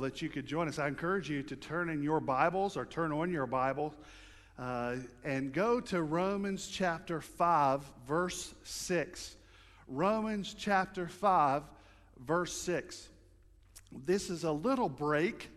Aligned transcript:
that 0.00 0.22
you 0.22 0.28
could 0.28 0.46
join 0.46 0.68
us. 0.68 0.78
I 0.78 0.88
encourage 0.88 1.28
you 1.28 1.42
to 1.42 1.56
turn 1.56 1.88
in 1.88 2.02
your 2.02 2.20
Bibles 2.20 2.76
or 2.76 2.84
turn 2.84 3.12
on 3.12 3.30
your 3.30 3.46
Bible 3.46 3.94
uh, 4.58 4.96
and 5.24 5.52
go 5.52 5.80
to 5.80 6.02
Romans 6.02 6.66
chapter 6.66 7.20
5, 7.20 7.84
verse 8.06 8.54
6. 8.62 9.36
Romans 9.88 10.54
chapter 10.56 11.08
5, 11.08 11.62
verse 12.26 12.52
6. 12.60 13.08
This 14.06 14.30
is 14.30 14.44
a 14.44 14.52
little 14.52 14.88
break 14.88 15.50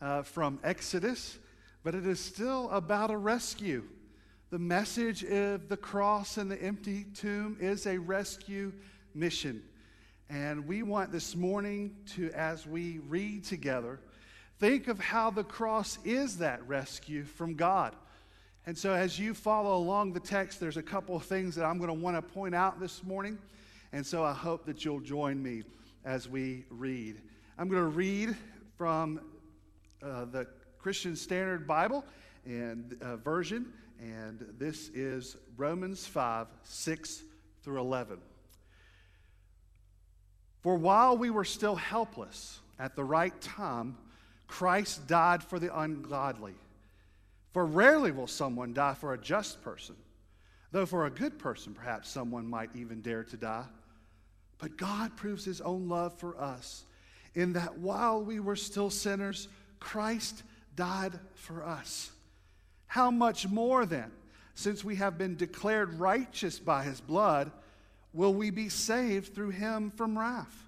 uh, 0.00 0.22
from 0.22 0.58
Exodus, 0.64 1.38
but 1.84 1.94
it 1.94 2.06
is 2.06 2.20
still 2.20 2.70
about 2.70 3.10
a 3.10 3.16
rescue. 3.16 3.84
The 4.50 4.58
message 4.58 5.24
of 5.24 5.68
the 5.68 5.76
cross 5.76 6.38
and 6.38 6.50
the 6.50 6.60
empty 6.62 7.04
tomb 7.14 7.58
is 7.60 7.86
a 7.86 7.98
rescue 7.98 8.72
mission. 9.14 9.62
And 10.30 10.66
we 10.66 10.82
want 10.82 11.10
this 11.10 11.34
morning 11.34 11.96
to, 12.14 12.30
as 12.32 12.66
we 12.66 12.98
read 13.08 13.44
together, 13.44 13.98
think 14.58 14.86
of 14.86 15.00
how 15.00 15.30
the 15.30 15.42
cross 15.42 15.98
is 16.04 16.36
that 16.38 16.66
rescue 16.68 17.24
from 17.24 17.54
God. 17.54 17.94
And 18.66 18.76
so, 18.76 18.92
as 18.92 19.18
you 19.18 19.32
follow 19.32 19.74
along 19.78 20.12
the 20.12 20.20
text, 20.20 20.60
there's 20.60 20.76
a 20.76 20.82
couple 20.82 21.16
of 21.16 21.24
things 21.24 21.54
that 21.54 21.64
I'm 21.64 21.78
going 21.78 21.88
to 21.88 21.94
want 21.94 22.16
to 22.16 22.22
point 22.22 22.54
out 22.54 22.78
this 22.78 23.02
morning. 23.02 23.38
And 23.92 24.06
so, 24.06 24.22
I 24.22 24.34
hope 24.34 24.66
that 24.66 24.84
you'll 24.84 25.00
join 25.00 25.42
me 25.42 25.62
as 26.04 26.28
we 26.28 26.66
read. 26.68 27.22
I'm 27.56 27.68
going 27.68 27.80
to 27.80 27.88
read 27.88 28.36
from 28.76 29.20
uh, 30.02 30.26
the 30.26 30.46
Christian 30.78 31.16
Standard 31.16 31.66
Bible 31.66 32.04
and 32.44 32.98
uh, 33.00 33.16
version, 33.16 33.72
and 33.98 34.46
this 34.58 34.90
is 34.90 35.38
Romans 35.56 36.06
5 36.06 36.48
6 36.64 37.22
through 37.62 37.80
11. 37.80 38.18
For 40.60 40.76
while 40.76 41.16
we 41.16 41.30
were 41.30 41.44
still 41.44 41.76
helpless, 41.76 42.60
at 42.78 42.96
the 42.96 43.04
right 43.04 43.38
time, 43.40 43.96
Christ 44.46 45.06
died 45.06 45.42
for 45.42 45.58
the 45.58 45.76
ungodly. 45.76 46.54
For 47.52 47.64
rarely 47.64 48.12
will 48.12 48.26
someone 48.26 48.72
die 48.72 48.94
for 48.94 49.14
a 49.14 49.18
just 49.18 49.62
person, 49.62 49.96
though 50.70 50.86
for 50.86 51.06
a 51.06 51.10
good 51.10 51.38
person, 51.38 51.74
perhaps 51.74 52.08
someone 52.08 52.48
might 52.48 52.70
even 52.74 53.00
dare 53.00 53.24
to 53.24 53.36
die. 53.36 53.64
But 54.58 54.76
God 54.76 55.16
proves 55.16 55.44
his 55.44 55.60
own 55.60 55.88
love 55.88 56.18
for 56.18 56.38
us 56.40 56.84
in 57.34 57.52
that 57.52 57.78
while 57.78 58.22
we 58.22 58.40
were 58.40 58.56
still 58.56 58.90
sinners, 58.90 59.48
Christ 59.80 60.42
died 60.74 61.18
for 61.34 61.64
us. 61.64 62.10
How 62.86 63.10
much 63.10 63.46
more 63.46 63.86
then, 63.86 64.10
since 64.54 64.82
we 64.82 64.96
have 64.96 65.18
been 65.18 65.36
declared 65.36 65.94
righteous 66.00 66.58
by 66.58 66.82
his 66.82 67.00
blood, 67.00 67.52
will 68.12 68.34
we 68.34 68.50
be 68.50 68.68
saved 68.68 69.34
through 69.34 69.50
him 69.50 69.90
from 69.90 70.18
wrath? 70.18 70.64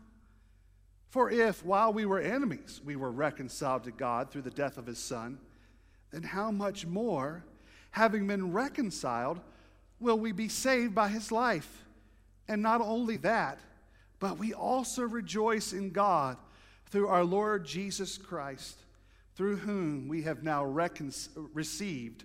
For 1.08 1.30
if, 1.30 1.64
while 1.64 1.92
we 1.92 2.06
were 2.06 2.20
enemies, 2.20 2.80
we 2.84 2.94
were 2.94 3.10
reconciled 3.10 3.84
to 3.84 3.90
God 3.90 4.30
through 4.30 4.42
the 4.42 4.50
death 4.50 4.78
of 4.78 4.86
his 4.86 4.98
Son, 4.98 5.38
then 6.12 6.22
how 6.22 6.50
much 6.50 6.86
more, 6.86 7.44
having 7.90 8.26
been 8.26 8.52
reconciled, 8.52 9.40
will 9.98 10.18
we 10.18 10.32
be 10.32 10.48
saved 10.48 10.94
by 10.94 11.08
his 11.08 11.32
life? 11.32 11.84
And 12.48 12.62
not 12.62 12.80
only 12.80 13.16
that, 13.18 13.58
but 14.20 14.38
we 14.38 14.52
also 14.52 15.02
rejoice 15.02 15.72
in 15.72 15.90
God 15.90 16.36
through 16.86 17.08
our 17.08 17.24
Lord 17.24 17.64
Jesus 17.64 18.18
Christ, 18.18 18.78
through 19.34 19.56
whom 19.56 20.08
we 20.08 20.22
have 20.22 20.42
now 20.42 20.64
recon- 20.64 21.12
received 21.54 22.24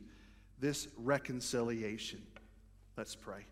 this 0.60 0.88
reconciliation. 0.98 2.22
Let's 2.98 3.16
pray. 3.16 3.46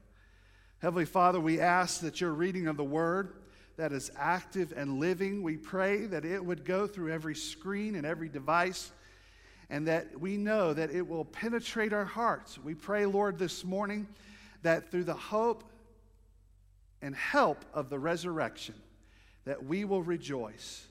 Heavenly 0.84 1.06
Father, 1.06 1.40
we 1.40 1.62
ask 1.62 2.02
that 2.02 2.20
your 2.20 2.34
reading 2.34 2.68
of 2.68 2.76
the 2.76 2.84
word 2.84 3.36
that 3.78 3.94
is 3.94 4.12
active 4.18 4.74
and 4.76 5.00
living, 5.00 5.42
we 5.42 5.56
pray 5.56 6.08
that 6.08 6.26
it 6.26 6.44
would 6.44 6.66
go 6.66 6.88
through 6.88 7.14
every 7.14 7.36
screen 7.36 7.96
and 7.96 8.06
every 8.06 8.28
device 8.28 8.92
and 9.70 9.88
that 9.88 10.20
we 10.20 10.36
know 10.36 10.74
that 10.74 10.92
it 10.92 11.08
will 11.08 11.24
penetrate 11.24 11.94
our 11.94 12.04
hearts. 12.04 12.58
We 12.58 12.76
pray, 12.76 13.06
Lord, 13.06 13.40
this 13.40 13.64
morning 13.64 14.10
that 14.64 14.92
through 14.92 15.06
the 15.06 15.14
hope 15.14 15.64
and 17.02 17.16
help 17.16 17.64
of 17.74 17.90
the 17.90 17.98
resurrection, 17.98 18.76
that 19.46 19.64
we 19.64 19.86
will 19.86 20.04
rejoice 20.04 20.86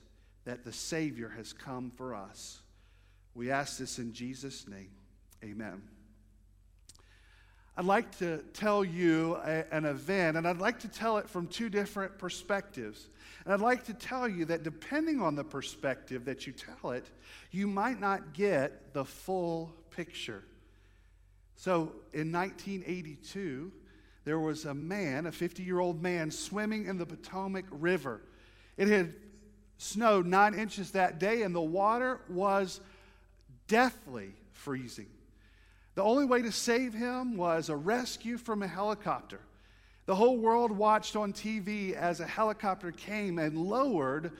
that 0.45 0.65
the 0.65 0.73
Savior 0.73 1.31
has 1.37 1.53
come 1.53 1.91
for 1.91 2.15
us. 2.15 2.63
We 3.35 3.51
ask 3.51 3.77
this 3.77 3.99
in 3.99 4.11
Jesus' 4.11 4.67
name. 4.67 4.89
Amen. 5.43 5.83
I'd 7.75 7.85
like 7.85 8.17
to 8.19 8.37
tell 8.53 8.85
you 8.85 9.37
a, 9.43 9.65
an 9.71 9.85
event, 9.85 10.37
and 10.37 10.47
I'd 10.47 10.59
like 10.59 10.79
to 10.81 10.87
tell 10.87 11.17
it 11.17 11.27
from 11.27 11.47
two 11.47 11.69
different 11.69 12.19
perspectives. 12.19 13.09
And 13.45 13.53
I'd 13.53 13.61
like 13.61 13.85
to 13.85 13.93
tell 13.95 14.27
you 14.27 14.45
that 14.45 14.61
depending 14.61 15.21
on 15.21 15.35
the 15.35 15.43
perspective 15.43 16.25
that 16.25 16.45
you 16.45 16.53
tell 16.53 16.91
it, 16.91 17.05
you 17.51 17.67
might 17.67 17.99
not 17.99 18.33
get 18.33 18.93
the 18.93 19.03
full 19.03 19.73
picture. 19.89 20.43
So 21.55 21.93
in 22.13 22.31
1982, 22.31 23.71
there 24.23 24.39
was 24.39 24.65
a 24.65 24.73
man, 24.73 25.25
a 25.25 25.31
50 25.31 25.63
year 25.63 25.79
old 25.79 26.01
man, 26.01 26.29
swimming 26.29 26.85
in 26.85 26.97
the 26.97 27.05
Potomac 27.05 27.65
River. 27.71 28.21
It 28.77 28.87
had 28.87 29.13
snowed 29.77 30.27
nine 30.27 30.53
inches 30.53 30.91
that 30.91 31.19
day, 31.19 31.41
and 31.41 31.55
the 31.55 31.61
water 31.61 32.21
was 32.29 32.79
deathly 33.67 34.33
freezing. 34.51 35.07
The 35.95 36.03
only 36.03 36.25
way 36.25 36.41
to 36.41 36.51
save 36.51 36.93
him 36.93 37.37
was 37.37 37.69
a 37.69 37.75
rescue 37.75 38.37
from 38.37 38.63
a 38.63 38.67
helicopter. 38.67 39.39
The 40.05 40.15
whole 40.15 40.37
world 40.37 40.71
watched 40.71 41.15
on 41.15 41.33
TV 41.33 41.93
as 41.93 42.19
a 42.19 42.27
helicopter 42.27 42.91
came 42.91 43.39
and 43.39 43.57
lowered 43.57 44.31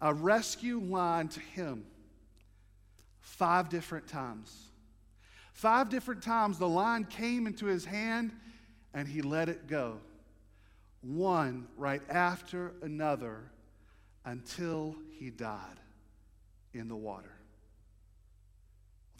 a 0.00 0.12
rescue 0.12 0.80
line 0.80 1.28
to 1.28 1.40
him 1.40 1.84
five 3.20 3.68
different 3.68 4.08
times. 4.08 4.68
Five 5.52 5.90
different 5.90 6.22
times 6.22 6.58
the 6.58 6.68
line 6.68 7.04
came 7.04 7.46
into 7.46 7.66
his 7.66 7.84
hand 7.84 8.32
and 8.94 9.06
he 9.06 9.22
let 9.22 9.48
it 9.48 9.68
go. 9.68 9.98
One 11.02 11.68
right 11.76 12.02
after 12.08 12.72
another 12.82 13.38
until 14.24 14.96
he 15.18 15.30
died 15.30 15.78
in 16.72 16.88
the 16.88 16.96
water. 16.96 17.32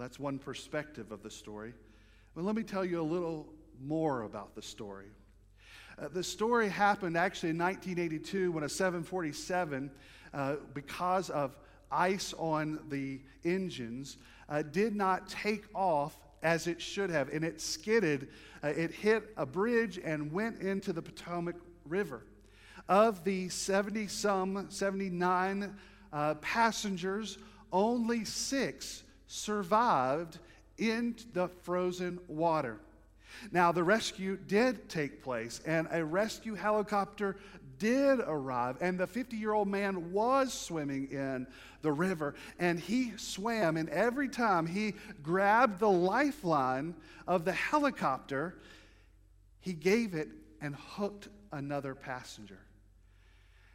That's 0.03 0.19
one 0.19 0.41
perspective 0.41 1.13
of 1.13 1.23
the 1.23 1.31
story. 1.31 1.75
But 2.35 2.43
let 2.43 2.57
me 2.57 2.65
tell 2.65 2.85
you 2.85 3.01
a 3.01 3.05
little 3.05 3.47
more 3.81 4.23
about 4.23 4.57
the 4.57 4.61
story. 4.61 5.07
Uh, 5.97 6.09
the 6.09 6.25
story 6.25 6.69
happened 6.69 7.17
actually 7.17 7.51
in 7.51 7.59
1982 7.59 8.51
when 8.51 8.65
a 8.65 8.69
747, 8.69 9.93
uh, 10.35 10.57
because 10.75 11.31
of 11.31 11.57
ice 11.93 12.35
on 12.37 12.81
the 12.89 13.21
engines, 13.45 14.17
uh, 14.49 14.63
did 14.63 14.97
not 14.97 15.29
take 15.29 15.67
off 15.73 16.19
as 16.43 16.67
it 16.67 16.83
should 16.83 17.09
have. 17.09 17.29
And 17.29 17.45
it 17.45 17.61
skidded, 17.61 18.27
uh, 18.65 18.71
it 18.71 18.91
hit 18.91 19.33
a 19.37 19.47
bridge 19.47 20.01
and 20.03 20.33
went 20.33 20.63
into 20.63 20.93
the 20.93 21.03
Potomac 21.03 21.55
River. 21.87 22.25
Of 22.89 23.23
the 23.23 23.51
70 23.51 24.09
some, 24.09 24.67
79 24.69 25.73
uh, 26.13 26.35
passengers, 26.35 27.39
only 27.73 28.25
six 28.25 29.05
survived 29.33 30.39
in 30.77 31.17
the 31.33 31.49
frozen 31.63 32.19
water. 32.29 32.79
Now, 33.51 33.73
the 33.73 33.83
rescue 33.83 34.37
did 34.37 34.91
take 34.91 35.23
place, 35.23 35.61
and 35.65 35.89
a 35.91 36.05
rescue 36.05 36.55
helicopter 36.55 37.37
did 37.79 38.21
arrive, 38.21 38.77
and 38.81 38.99
the 38.99 39.07
50 39.07 39.37
year 39.37 39.55
old 39.55 39.69
man 39.69 40.13
was 40.13 40.53
swimming 40.53 41.11
in 41.11 41.47
the 41.81 41.91
river, 41.91 42.35
and 42.59 42.79
he 42.79 43.15
swam, 43.17 43.79
and 43.79 43.89
every 43.89 44.29
time 44.29 44.67
he 44.67 44.95
grabbed 45.23 45.81
the 45.81 45.91
lifeline 45.91 46.95
of 47.27 47.47
the 47.47 47.53
helicopter, 47.53 48.59
he 49.61 49.73
gave 49.73 50.15
it 50.15 50.29
and 50.61 50.77
hooked 50.77 51.29
another 51.53 51.95
passenger. 51.95 52.59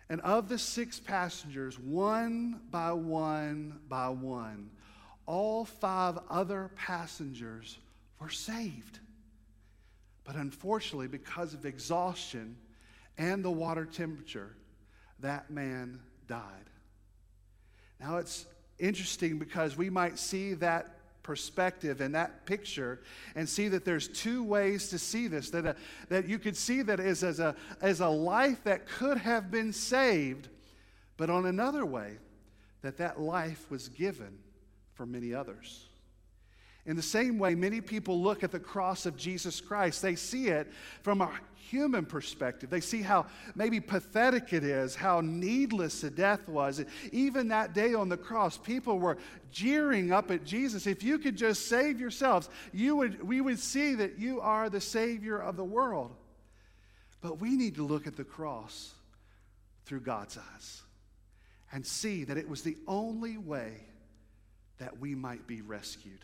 And 0.08 0.22
of 0.22 0.50
the 0.50 0.60
six 0.60 1.00
passengers, 1.00 1.80
one 1.80 2.62
by 2.70 2.94
one 2.94 3.80
by 3.90 4.10
one, 4.10 4.70
all 5.28 5.66
five 5.66 6.18
other 6.30 6.72
passengers 6.76 7.78
were 8.20 8.30
saved. 8.30 9.00
But 10.24 10.36
unfortunately, 10.36 11.08
because 11.08 11.54
of 11.54 11.66
exhaustion 11.66 12.58
and 13.18 13.46
the 13.46 13.52
water 13.52 13.86
temperature, 13.86 14.56
that 15.20 15.52
man 15.52 16.00
died. 16.28 16.42
Now 18.00 18.18
it's 18.18 18.46
interesting 18.80 19.38
because 19.38 19.78
we 19.78 19.90
might 19.90 20.18
see 20.18 20.54
that 20.56 20.94
perspective 21.24 22.00
and 22.00 22.16
that 22.16 22.46
picture 22.46 23.02
and 23.36 23.50
see 23.50 23.68
that 23.68 23.84
there's 23.84 24.08
two 24.08 24.44
ways 24.44 24.90
to 24.90 24.98
see 24.98 25.28
this 25.28 25.50
that, 25.50 25.66
a, 25.66 25.76
that 26.08 26.26
you 26.26 26.40
could 26.40 26.56
see 26.56 26.82
that 26.82 27.02
as, 27.02 27.22
as, 27.22 27.42
a, 27.42 27.54
as 27.82 28.00
a 28.00 28.08
life 28.08 28.64
that 28.64 28.88
could 28.88 29.18
have 29.18 29.52
been 29.52 29.74
saved 29.74 30.48
but 31.18 31.30
on 31.30 31.46
another 31.46 31.86
way 31.86 32.18
that 32.82 32.98
that 32.98 33.20
life 33.20 33.70
was 33.70 33.90
given 33.90 34.38
for 34.98 35.06
many 35.06 35.34
others. 35.34 35.86
In 36.88 36.96
the 36.96 37.02
same 37.02 37.38
way, 37.38 37.54
many 37.54 37.82
people 37.82 38.22
look 38.22 38.44
at 38.44 38.52
the 38.52 38.60
cross 38.60 39.06
of 39.06 39.16
Jesus 39.18 39.62
Christ. 39.62 40.02
They 40.02 40.16
see 40.16 40.48
it 40.48 40.72
from 41.04 41.22
a 41.22 41.30
human 41.70 42.06
perspective. 42.06 42.70
They 42.70 42.80
see 42.80 43.02
how 43.02 43.26
maybe 43.56 43.82
pathetic 43.82 44.54
it 44.54 44.64
is, 44.64 44.96
how 44.96 45.20
needless 45.20 46.00
the 46.02 46.10
death 46.10 46.48
was. 46.48 46.84
Even 47.12 47.50
that 47.50 47.74
day 47.74 47.94
on 47.94 48.08
the 48.08 48.18
cross, 48.18 48.58
people 48.58 49.00
were 49.00 49.18
jeering 49.52 50.14
up 50.14 50.32
at 50.32 50.46
Jesus. 50.46 50.88
If 50.88 51.04
you 51.04 51.20
could 51.20 51.36
just 51.36 51.68
save 51.68 52.00
yourselves, 52.00 52.50
you 52.72 52.96
would, 52.96 53.22
we 53.22 53.42
would 53.42 53.60
see 53.60 53.94
that 53.96 54.18
you 54.18 54.40
are 54.40 54.70
the 54.70 54.82
Savior 54.82 55.38
of 55.38 55.58
the 55.58 55.66
world. 55.66 56.16
But 57.20 57.42
we 57.42 57.58
need 57.58 57.76
to 57.76 57.86
look 57.86 58.08
at 58.08 58.16
the 58.16 58.24
cross 58.24 58.94
through 59.86 60.02
God's 60.02 60.38
eyes 60.38 60.82
and 61.74 61.86
see 61.86 62.24
that 62.24 62.38
it 62.38 62.48
was 62.48 62.62
the 62.62 62.78
only 62.88 63.38
way 63.38 63.74
that 64.78 65.00
we 65.00 65.16
might 65.16 65.48
be 65.48 65.62
rescued. 65.62 66.24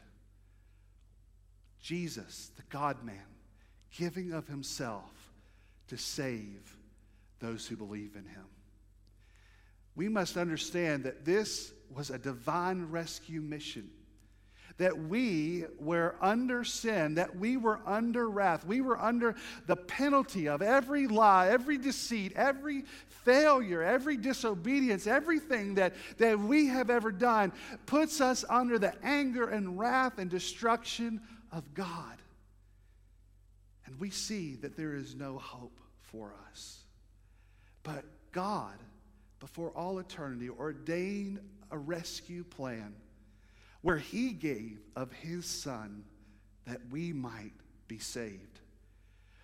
Jesus, 1.82 2.52
the 2.56 2.64
God 2.70 3.04
man, 3.04 3.16
giving 3.92 4.34
of 4.34 4.48
himself 4.48 5.32
to 5.88 5.98
save 5.98 6.78
those 7.40 7.68
who 7.68 7.76
believe 7.76 8.16
in 8.16 8.26
him. 8.26 8.46
We 9.96 10.10
must 10.10 10.38
understand 10.38 11.04
that 11.04 11.26
this 11.26 11.72
was 11.94 12.10
a 12.10 12.18
divine 12.18 12.90
rescue 12.90 13.42
mission. 13.42 13.90
That 14.78 14.98
we 14.98 15.66
were 15.80 16.16
under 16.20 16.64
sin, 16.64 17.16
that 17.16 17.36
we 17.36 17.58
were 17.58 17.80
under 17.86 18.30
wrath, 18.30 18.66
we 18.66 18.82
were 18.82 19.00
under 19.00 19.36
the 19.68 19.76
penalty 19.76 20.48
of 20.50 20.62
every 20.62 21.08
lie, 21.08 21.50
every 21.50 21.78
deceit, 21.78 22.34
every 22.36 22.84
failure, 23.24 23.84
every 23.84 24.18
disobedience, 24.18 25.08
everything 25.08 25.76
that, 25.76 25.94
that 26.18 26.40
we 26.40 26.68
have 26.68 26.90
ever 26.90 27.12
done 27.12 27.52
puts 27.86 28.20
us 28.20 28.44
under 28.50 28.80
the 28.80 28.94
anger 29.04 29.48
and 29.48 29.78
wrath 29.78 30.18
and 30.18 30.30
destruction 30.30 31.22
of 31.52 31.74
God. 31.74 32.18
And 33.86 34.00
we 34.00 34.10
see 34.10 34.56
that 34.56 34.76
there 34.76 34.96
is 34.96 35.16
no 35.16 35.38
hope 35.38 35.80
for 36.02 36.34
us. 36.50 36.80
But 37.84 38.06
God, 38.32 38.74
before 39.40 39.70
all 39.72 40.00
eternity, 40.00 40.50
ordained 40.50 41.40
a 41.70 41.78
rescue 41.78 42.44
plan 42.44 42.96
where 43.84 43.98
He 43.98 44.32
gave 44.32 44.80
of 44.96 45.14
His 45.14 45.46
Son 45.46 46.04
that 46.66 46.82
we 46.90 47.14
might 47.14 47.54
be 47.88 48.00
saved. 48.00 48.60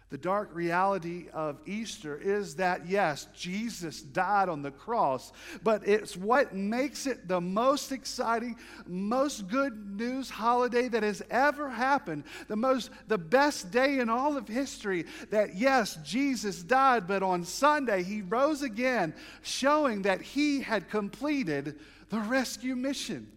The 0.09 0.17
dark 0.17 0.49
reality 0.53 1.27
of 1.33 1.59
Easter 1.67 2.17
is 2.17 2.55
that, 2.55 2.87
yes, 2.87 3.27
Jesus 3.35 4.01
died 4.01 4.49
on 4.49 4.63
the 4.63 4.71
cross, 4.71 5.31
but 5.61 5.87
it's 5.87 6.17
what 6.17 6.55
makes 6.55 7.05
it 7.05 7.27
the 7.27 7.39
most 7.39 7.91
exciting, 7.91 8.55
most 8.87 9.47
good 9.47 9.99
news 9.99 10.31
holiday 10.31 10.87
that 10.87 11.03
has 11.03 11.21
ever 11.29 11.69
happened. 11.69 12.23
The 12.47 12.55
most, 12.55 12.89
the 13.07 13.19
best 13.19 13.69
day 13.69 13.99
in 13.99 14.09
all 14.09 14.35
of 14.35 14.47
history 14.47 15.05
that, 15.29 15.55
yes, 15.55 15.99
Jesus 16.03 16.63
died, 16.63 17.07
but 17.07 17.21
on 17.21 17.45
Sunday 17.45 18.01
he 18.01 18.23
rose 18.23 18.63
again, 18.63 19.13
showing 19.43 20.01
that 20.03 20.21
he 20.21 20.61
had 20.61 20.89
completed 20.89 21.77
the 22.09 22.19
rescue 22.21 22.75
mission, 22.75 23.27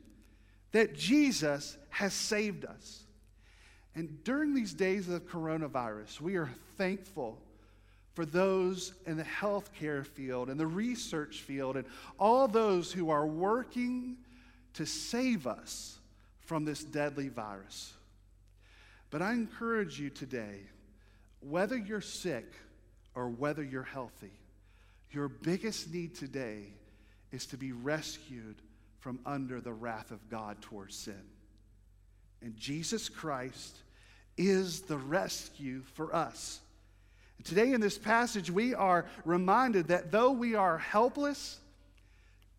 that 0.72 0.94
Jesus 0.94 1.76
has 1.90 2.12
saved 2.12 2.64
us. 2.64 3.04
And 3.94 4.24
during 4.24 4.54
these 4.54 4.72
days 4.72 5.08
of 5.08 5.26
coronavirus, 5.28 6.20
we 6.20 6.36
are 6.36 6.50
thankful 6.76 7.38
for 8.14 8.24
those 8.24 8.92
in 9.06 9.16
the 9.16 9.24
healthcare 9.24 10.04
field 10.04 10.48
and 10.50 10.58
the 10.58 10.66
research 10.66 11.40
field 11.40 11.76
and 11.76 11.86
all 12.18 12.48
those 12.48 12.92
who 12.92 13.10
are 13.10 13.26
working 13.26 14.16
to 14.74 14.86
save 14.86 15.46
us 15.46 15.98
from 16.40 16.64
this 16.64 16.82
deadly 16.82 17.28
virus. 17.28 17.92
But 19.10 19.22
I 19.22 19.32
encourage 19.32 20.00
you 20.00 20.08
today, 20.08 20.60
whether 21.40 21.76
you're 21.76 22.00
sick 22.00 22.50
or 23.14 23.28
whether 23.28 23.62
you're 23.62 23.82
healthy, 23.82 24.32
your 25.10 25.28
biggest 25.28 25.92
need 25.92 26.14
today 26.14 26.64
is 27.30 27.44
to 27.46 27.58
be 27.58 27.72
rescued 27.72 28.56
from 29.02 29.18
under 29.26 29.60
the 29.60 29.72
wrath 29.72 30.12
of 30.12 30.28
God 30.30 30.62
towards 30.62 30.94
sin. 30.96 31.20
And 32.40 32.56
Jesus 32.56 33.08
Christ 33.08 33.76
is 34.38 34.82
the 34.82 34.96
rescue 34.96 35.82
for 35.94 36.14
us. 36.14 36.60
Today, 37.42 37.72
in 37.72 37.80
this 37.80 37.98
passage, 37.98 38.48
we 38.48 38.74
are 38.74 39.06
reminded 39.24 39.88
that 39.88 40.12
though 40.12 40.30
we 40.30 40.54
are 40.54 40.78
helpless, 40.78 41.58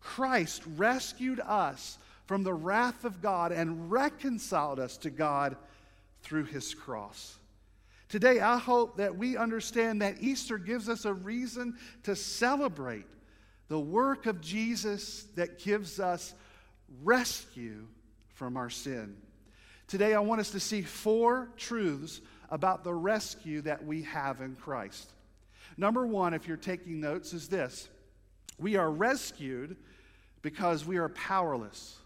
Christ 0.00 0.62
rescued 0.76 1.40
us 1.40 1.96
from 2.26 2.42
the 2.42 2.52
wrath 2.52 3.06
of 3.06 3.22
God 3.22 3.50
and 3.50 3.90
reconciled 3.90 4.78
us 4.78 4.98
to 4.98 5.08
God 5.08 5.56
through 6.20 6.44
his 6.44 6.74
cross. 6.74 7.38
Today, 8.10 8.40
I 8.40 8.58
hope 8.58 8.98
that 8.98 9.16
we 9.16 9.38
understand 9.38 10.02
that 10.02 10.16
Easter 10.20 10.58
gives 10.58 10.90
us 10.90 11.06
a 11.06 11.14
reason 11.14 11.78
to 12.02 12.14
celebrate 12.14 13.06
the 13.68 13.78
work 13.78 14.26
of 14.26 14.40
Jesus 14.40 15.24
that 15.36 15.58
gives 15.58 15.98
us 15.98 16.34
rescue 17.02 17.86
from 18.34 18.56
our 18.56 18.70
sin. 18.70 19.16
Today, 19.86 20.14
I 20.14 20.20
want 20.20 20.40
us 20.40 20.50
to 20.50 20.60
see 20.60 20.82
four 20.82 21.50
truths 21.56 22.20
about 22.50 22.84
the 22.84 22.94
rescue 22.94 23.60
that 23.62 23.84
we 23.84 24.02
have 24.02 24.40
in 24.40 24.56
Christ. 24.56 25.12
Number 25.76 26.06
one, 26.06 26.34
if 26.34 26.46
you're 26.46 26.56
taking 26.56 27.00
notes, 27.00 27.32
is 27.32 27.48
this 27.48 27.88
we 28.58 28.76
are 28.76 28.90
rescued 28.90 29.76
because 30.42 30.84
we 30.84 30.98
are 30.98 31.08
powerless. 31.08 31.96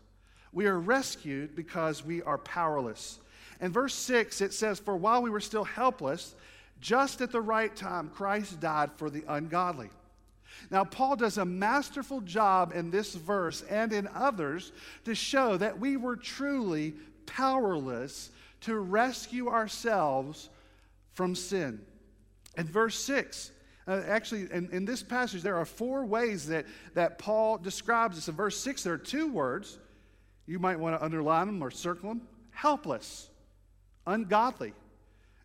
We 0.52 0.66
are 0.66 0.78
rescued 0.78 1.54
because 1.54 2.04
we 2.04 2.22
are 2.22 2.38
powerless. 2.38 3.18
In 3.60 3.72
verse 3.72 3.94
6, 3.94 4.40
it 4.40 4.54
says, 4.54 4.78
For 4.78 4.96
while 4.96 5.20
we 5.20 5.30
were 5.30 5.40
still 5.40 5.64
helpless, 5.64 6.34
just 6.80 7.20
at 7.20 7.32
the 7.32 7.40
right 7.40 7.74
time, 7.74 8.08
Christ 8.08 8.60
died 8.60 8.92
for 8.96 9.10
the 9.10 9.24
ungodly. 9.28 9.90
Now, 10.70 10.84
Paul 10.84 11.16
does 11.16 11.38
a 11.38 11.44
masterful 11.44 12.20
job 12.20 12.72
in 12.74 12.90
this 12.90 13.14
verse 13.14 13.62
and 13.62 13.92
in 13.92 14.08
others 14.14 14.72
to 15.04 15.14
show 15.14 15.56
that 15.56 15.78
we 15.78 15.96
were 15.96 16.16
truly 16.16 16.94
powerless 17.26 18.30
to 18.62 18.76
rescue 18.76 19.48
ourselves 19.48 20.48
from 21.12 21.34
sin. 21.34 21.80
In 22.56 22.66
verse 22.66 22.98
6, 23.04 23.52
uh, 23.86 24.02
actually, 24.06 24.48
in, 24.52 24.68
in 24.70 24.84
this 24.84 25.02
passage, 25.02 25.42
there 25.42 25.56
are 25.56 25.64
four 25.64 26.04
ways 26.04 26.46
that, 26.48 26.66
that 26.94 27.18
Paul 27.18 27.58
describes 27.58 28.16
this. 28.16 28.28
In 28.28 28.34
verse 28.34 28.58
6, 28.58 28.82
there 28.82 28.92
are 28.92 28.98
two 28.98 29.32
words. 29.32 29.78
You 30.46 30.58
might 30.58 30.78
want 30.78 30.98
to 30.98 31.04
underline 31.04 31.46
them 31.46 31.62
or 31.62 31.70
circle 31.70 32.10
them 32.10 32.22
helpless, 32.58 33.30
ungodly. 34.04 34.72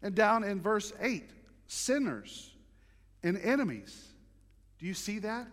And 0.02 0.16
down 0.16 0.44
in 0.44 0.60
verse 0.60 0.92
8, 1.00 1.30
sinners 1.68 2.52
and 3.22 3.38
enemies. 3.38 4.13
Do 4.84 4.90
you 4.90 4.94
see 4.94 5.20
that? 5.20 5.48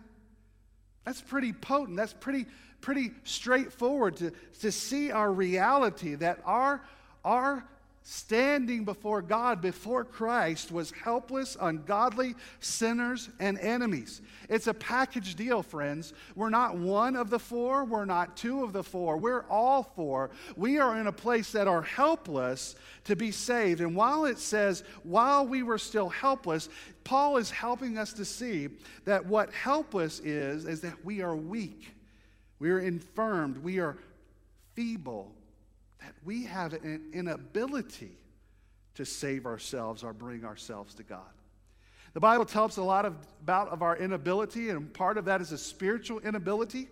That's 1.05 1.21
pretty 1.21 1.53
potent. 1.53 1.95
That's 1.95 2.11
pretty 2.11 2.47
pretty 2.81 3.11
straightforward 3.23 4.17
to, 4.17 4.33
to 4.59 4.73
see 4.73 5.09
our 5.09 5.31
reality 5.31 6.15
that 6.15 6.39
our, 6.45 6.83
our 7.23 7.63
standing 8.03 8.83
before 8.83 9.21
God, 9.21 9.61
before 9.61 10.03
Christ, 10.03 10.71
was 10.71 10.91
helpless, 10.91 11.55
ungodly 11.59 12.35
sinners 12.59 13.29
and 13.39 13.59
enemies. 13.59 14.21
It's 14.49 14.67
a 14.67 14.73
package 14.73 15.35
deal, 15.35 15.63
friends. 15.63 16.13
We're 16.35 16.49
not 16.49 16.77
one 16.77 17.15
of 17.15 17.29
the 17.29 17.39
four, 17.39 17.85
we're 17.85 18.05
not 18.05 18.35
two 18.35 18.63
of 18.63 18.73
the 18.73 18.83
four, 18.83 19.17
we're 19.17 19.45
all 19.49 19.83
four. 19.83 20.31
We 20.55 20.79
are 20.79 20.97
in 20.99 21.07
a 21.07 21.11
place 21.11 21.51
that 21.51 21.67
are 21.67 21.83
helpless 21.83 22.75
to 23.05 23.15
be 23.15 23.31
saved. 23.31 23.81
And 23.81 23.95
while 23.95 24.25
it 24.25 24.39
says, 24.39 24.83
while 25.03 25.45
we 25.45 25.63
were 25.63 25.77
still 25.77 26.09
helpless, 26.09 26.69
Paul 27.03 27.37
is 27.37 27.51
helping 27.51 27.97
us 27.97 28.13
to 28.13 28.25
see 28.25 28.69
that 29.05 29.25
what 29.25 29.53
helpless 29.53 30.19
is, 30.19 30.65
is 30.65 30.81
that 30.81 31.05
we 31.05 31.21
are 31.21 31.35
weak 31.35 31.93
we 32.61 32.69
are 32.69 32.79
infirmed. 32.79 33.57
We 33.57 33.79
are 33.79 33.97
feeble. 34.75 35.33
That 36.01 36.13
we 36.23 36.43
have 36.45 36.73
an 36.73 37.09
inability 37.13 38.17
to 38.95 39.05
save 39.05 39.45
ourselves 39.45 40.03
or 40.03 40.13
bring 40.13 40.43
ourselves 40.43 40.93
to 40.95 41.03
God. 41.03 41.21
The 42.13 42.19
Bible 42.19 42.45
tells 42.45 42.71
us 42.71 42.77
a 42.77 42.83
lot 42.83 43.05
of, 43.05 43.15
about 43.41 43.69
of 43.69 43.81
our 43.81 43.95
inability, 43.95 44.69
and 44.69 44.93
part 44.93 45.17
of 45.17 45.25
that 45.25 45.39
is 45.39 45.51
a 45.51 45.57
spiritual 45.57 46.19
inability. 46.19 46.89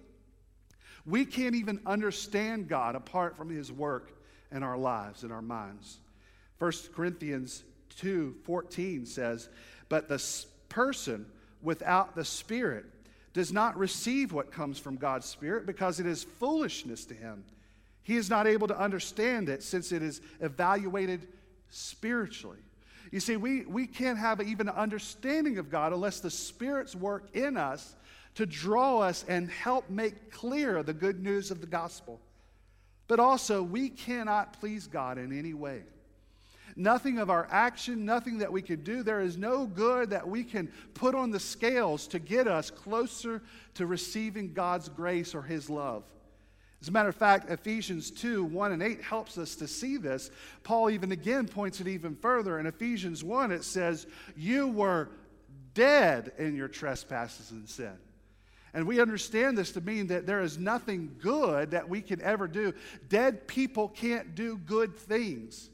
We 1.06 1.26
can't 1.26 1.56
even 1.56 1.82
understand 1.86 2.70
God 2.70 2.96
apart 2.96 3.36
from 3.36 3.50
His 3.50 3.72
work 3.72 4.18
in 4.52 4.64
our 4.64 4.78
lives, 4.78 5.24
in 5.24 5.32
our 5.32 5.42
minds. 5.42 6.00
1 6.60 6.72
Corinthians 6.96 7.64
2 7.98 8.36
14 8.44 9.06
says, 9.06 9.50
But 9.90 10.08
the 10.08 10.24
person 10.70 11.26
without 11.62 12.16
the 12.16 12.26
Spirit 12.26 12.86
does 13.34 13.52
not 13.52 13.78
receive 13.78 14.32
what 14.32 14.52
comes 14.52 14.80
from 14.80 14.96
God's 14.96 15.26
Spirit 15.26 15.66
because 15.66 16.00
it 16.00 16.06
is 16.06 16.24
foolishness 16.24 17.06
to 17.06 17.14
him. 17.14 17.44
He 18.10 18.16
is 18.16 18.28
not 18.28 18.48
able 18.48 18.68
to 18.70 18.76
understand 18.76 19.50
it 19.50 19.62
since 19.62 19.92
it 19.92 20.02
is 20.02 20.20
evaluated 20.40 21.28
spiritually. 21.70 22.58
You 23.12 23.20
see, 23.20 23.38
we, 23.38 23.68
we 23.68 23.86
can't 23.86 24.18
have 24.18 24.42
even 24.42 24.68
an 24.68 24.74
understanding 24.74 25.60
of 25.60 25.70
God 25.70 25.94
unless 25.94 26.20
the 26.20 26.32
Spirit's 26.32 26.96
work 26.96 27.36
in 27.36 27.56
us 27.56 27.96
to 28.34 28.48
draw 28.48 28.98
us 28.98 29.24
and 29.28 29.48
help 29.52 29.92
make 29.92 30.32
clear 30.32 30.82
the 30.82 30.92
good 30.92 31.22
news 31.22 31.52
of 31.52 31.62
the 31.62 31.68
gospel. 31.68 32.20
but 33.10 33.20
also 33.20 33.62
we 33.62 33.90
cannot 33.90 34.60
please 34.60 34.88
God 34.88 35.18
in 35.18 35.38
any 35.38 35.54
way. 35.54 35.82
Nothing 36.76 37.18
of 37.18 37.30
our 37.30 37.48
action, 37.52 38.06
nothing 38.06 38.38
that 38.38 38.52
we 38.52 38.62
can 38.62 38.84
do. 38.84 39.04
There 39.04 39.20
is 39.20 39.36
no 39.36 39.66
good 39.66 40.12
that 40.12 40.26
we 40.26 40.44
can 40.44 40.72
put 40.94 41.16
on 41.16 41.32
the 41.32 41.40
scales 41.40 42.08
to 42.08 42.20
get 42.20 42.48
us 42.48 42.70
closer 42.70 43.42
to 43.74 43.86
receiving 43.86 44.54
God's 44.54 44.88
grace 44.88 45.36
or 45.36 45.42
His 45.42 45.70
love. 45.70 46.04
As 46.82 46.88
a 46.88 46.92
matter 46.92 47.10
of 47.10 47.16
fact, 47.16 47.50
Ephesians 47.50 48.10
2 48.10 48.46
1 48.46 48.72
and 48.72 48.82
8 48.82 49.02
helps 49.02 49.38
us 49.38 49.56
to 49.56 49.68
see 49.68 49.98
this. 49.98 50.32
Paul 50.64 50.90
even 50.90 51.12
again 51.12 51.48
points 51.48 51.82
it 51.82 51.88
even 51.88 52.16
further. 52.16 52.58
In 52.58 52.66
Ephesians 52.66 53.24
1, 53.24 53.52
it 53.52 53.64
says, 53.64 54.08
You 54.38 54.68
were 54.68 55.10
dead 55.74 56.32
in 56.38 56.56
your 56.56 56.70
trespasses 56.70 57.52
and 57.52 57.68
sin. 57.68 57.98
And 58.74 58.88
we 58.88 59.02
understand 59.02 59.58
this 59.58 59.72
to 59.74 59.82
mean 59.82 60.08
that 60.08 60.26
there 60.26 60.42
is 60.42 60.58
nothing 60.58 61.16
good 61.22 61.72
that 61.72 61.90
we 61.90 62.02
can 62.02 62.22
ever 62.22 62.48
do. 62.48 62.74
Dead 63.10 63.48
people 63.48 63.90
can't 63.90 64.36
do 64.36 64.58
good 64.58 64.96
things 64.96 65.70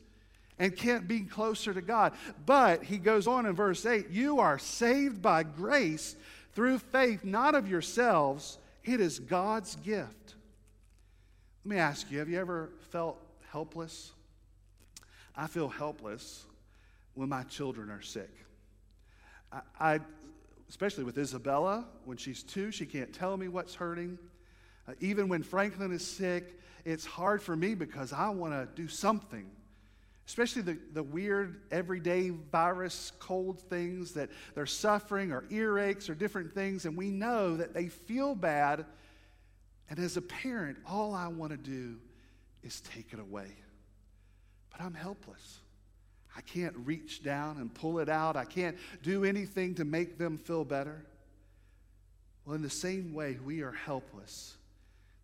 and 0.57 0.75
can't 0.75 1.07
be 1.07 1.21
closer 1.21 1.73
to 1.73 1.81
God. 1.81 2.13
But 2.45 2.83
he 2.83 2.97
goes 2.97 3.27
on 3.27 3.45
in 3.45 3.53
verse 3.53 3.85
8 3.85 4.09
You 4.09 4.39
are 4.39 4.57
saved 4.57 5.21
by 5.21 5.43
grace 5.43 6.15
through 6.53 6.79
faith, 6.79 7.23
not 7.23 7.53
of 7.53 7.67
yourselves. 7.67 8.57
It 8.83 8.99
is 8.99 9.19
God's 9.19 9.75
gift. 9.75 10.24
Let 11.65 11.69
me 11.69 11.77
ask 11.77 12.11
you 12.11 12.19
have 12.19 12.29
you 12.29 12.39
ever 12.39 12.69
felt 12.91 13.19
helpless? 13.51 14.11
I 15.35 15.47
feel 15.47 15.67
helpless 15.67 16.45
when 17.15 17.27
my 17.27 17.41
children 17.41 17.89
are 17.89 18.03
sick. 18.03 18.29
I, 19.51 19.61
I 19.79 19.99
especially 20.69 21.05
with 21.05 21.17
Isabella, 21.17 21.85
when 22.03 22.17
she's 22.17 22.43
two, 22.43 22.69
she 22.69 22.85
can't 22.85 23.11
tell 23.11 23.35
me 23.35 23.47
what's 23.47 23.73
hurting. 23.73 24.19
Uh, 24.87 24.91
even 24.99 25.27
when 25.27 25.41
Franklin 25.41 25.91
is 25.91 26.05
sick, 26.05 26.59
it's 26.85 27.03
hard 27.03 27.41
for 27.41 27.55
me 27.55 27.73
because 27.73 28.13
I 28.13 28.29
want 28.29 28.53
to 28.53 28.67
do 28.79 28.87
something. 28.87 29.49
Especially 30.27 30.61
the, 30.61 30.77
the 30.93 31.01
weird 31.01 31.61
everyday 31.71 32.29
virus 32.29 33.11
cold 33.17 33.59
things 33.59 34.11
that 34.11 34.29
they're 34.53 34.67
suffering, 34.67 35.31
or 35.31 35.45
earaches, 35.49 36.11
or 36.11 36.13
different 36.13 36.53
things, 36.53 36.85
and 36.85 36.95
we 36.95 37.09
know 37.09 37.57
that 37.57 37.73
they 37.73 37.87
feel 37.87 38.35
bad 38.35 38.85
and 39.89 39.99
as 39.99 40.17
a 40.17 40.21
parent, 40.21 40.77
all 40.87 41.13
I 41.13 41.27
want 41.27 41.51
to 41.51 41.57
do 41.57 41.97
is 42.63 42.81
take 42.81 43.13
it 43.13 43.19
away. 43.19 43.51
But 44.71 44.81
I'm 44.81 44.93
helpless. 44.93 45.59
I 46.35 46.41
can't 46.41 46.75
reach 46.83 47.23
down 47.23 47.57
and 47.57 47.73
pull 47.73 47.99
it 47.99 48.09
out. 48.09 48.35
I 48.35 48.45
can't 48.45 48.77
do 49.03 49.23
anything 49.23 49.75
to 49.75 49.85
make 49.85 50.17
them 50.17 50.37
feel 50.37 50.65
better. 50.65 51.05
Well, 52.45 52.55
in 52.55 52.61
the 52.61 52.69
same 52.69 53.13
way, 53.13 53.37
we 53.43 53.61
are 53.61 53.71
helpless, 53.71 54.55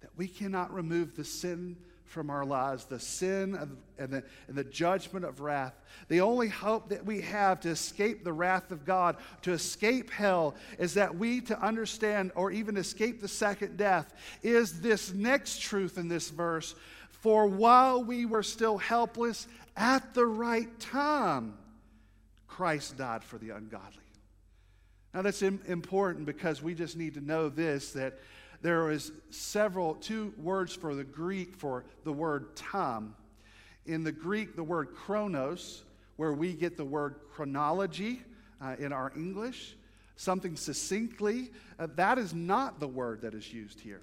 that 0.02 0.12
we 0.16 0.28
cannot 0.28 0.74
remove 0.74 1.16
the 1.16 1.24
sin 1.24 1.76
from 2.12 2.30
our 2.30 2.46
lives, 2.46 2.86
the 2.86 3.00
sin 3.00 3.56
of, 3.56 3.70
and, 3.98 4.12
the, 4.12 4.24
and 4.48 4.58
the 4.58 4.66
judgment 4.66 5.24
of 5.24 5.40
wrath. 5.40 5.74
The 6.10 6.22
only 6.22 6.50
hope 6.50 6.90
that 6.90 7.06
we 7.06 7.22
have 7.22 7.62
to 7.62 7.70
escape 7.70 8.24
the 8.24 8.34
wrath 8.34 8.72
of 8.72 8.86
God, 8.86 9.16
to 9.44 9.54
escape 9.54 10.12
hell, 10.12 10.56
is 10.78 10.94
that 10.96 11.16
we 11.16 11.42
to 11.42 11.60
understand 11.60 12.32
or 12.36 12.52
even 12.52 12.76
escape 12.76 13.22
the 13.22 13.28
second 13.28 13.78
death 13.78 14.14
is 14.44 14.82
this 14.82 15.14
next 15.14 15.62
truth 15.62 15.98
in 15.98 16.10
this 16.10 16.30
verse. 16.30 16.76
For 17.10 17.48
while 17.48 18.04
we 18.04 18.26
were 18.26 18.44
still 18.44 18.78
helpless, 18.78 19.48
at 19.78 20.14
the 20.14 20.26
right 20.26 20.80
time, 20.80 21.58
Christ 22.48 22.98
died 22.98 23.24
for 23.24 23.38
the 23.38 23.52
ungodly. 23.52 24.04
Now, 25.14 25.22
that's 25.22 25.42
important 25.42 26.26
because 26.26 26.62
we 26.62 26.74
just 26.74 26.96
need 26.96 27.14
to 27.16 27.22
know 27.22 27.50
this 27.50 27.92
that 27.94 28.18
there 28.62 28.92
is 28.92 29.12
several, 29.30 29.96
two 29.96 30.34
words 30.38 30.74
for 30.74 30.94
the 30.94 31.04
Greek 31.04 31.56
for 31.56 31.86
the 32.04 32.14
word 32.14 32.56
time. 32.56 33.16
In 33.86 34.04
the 34.04 34.12
Greek, 34.12 34.56
the 34.56 34.64
word 34.64 34.90
chronos, 34.96 35.84
where 36.18 36.34
we 36.34 36.54
get 36.54 36.78
the 36.78 36.86
word 36.86 37.16
chronology 37.32 38.22
uh, 38.62 38.76
in 38.78 38.94
our 38.94 39.12
English, 39.16 39.76
something 40.16 40.56
succinctly, 40.56 41.50
uh, 41.80 41.88
that 41.96 42.20
is 42.20 42.34
not 42.34 42.80
the 42.80 42.88
word 42.88 43.22
that 43.22 43.34
is 43.34 43.52
used 43.52 43.80
here. 43.80 44.02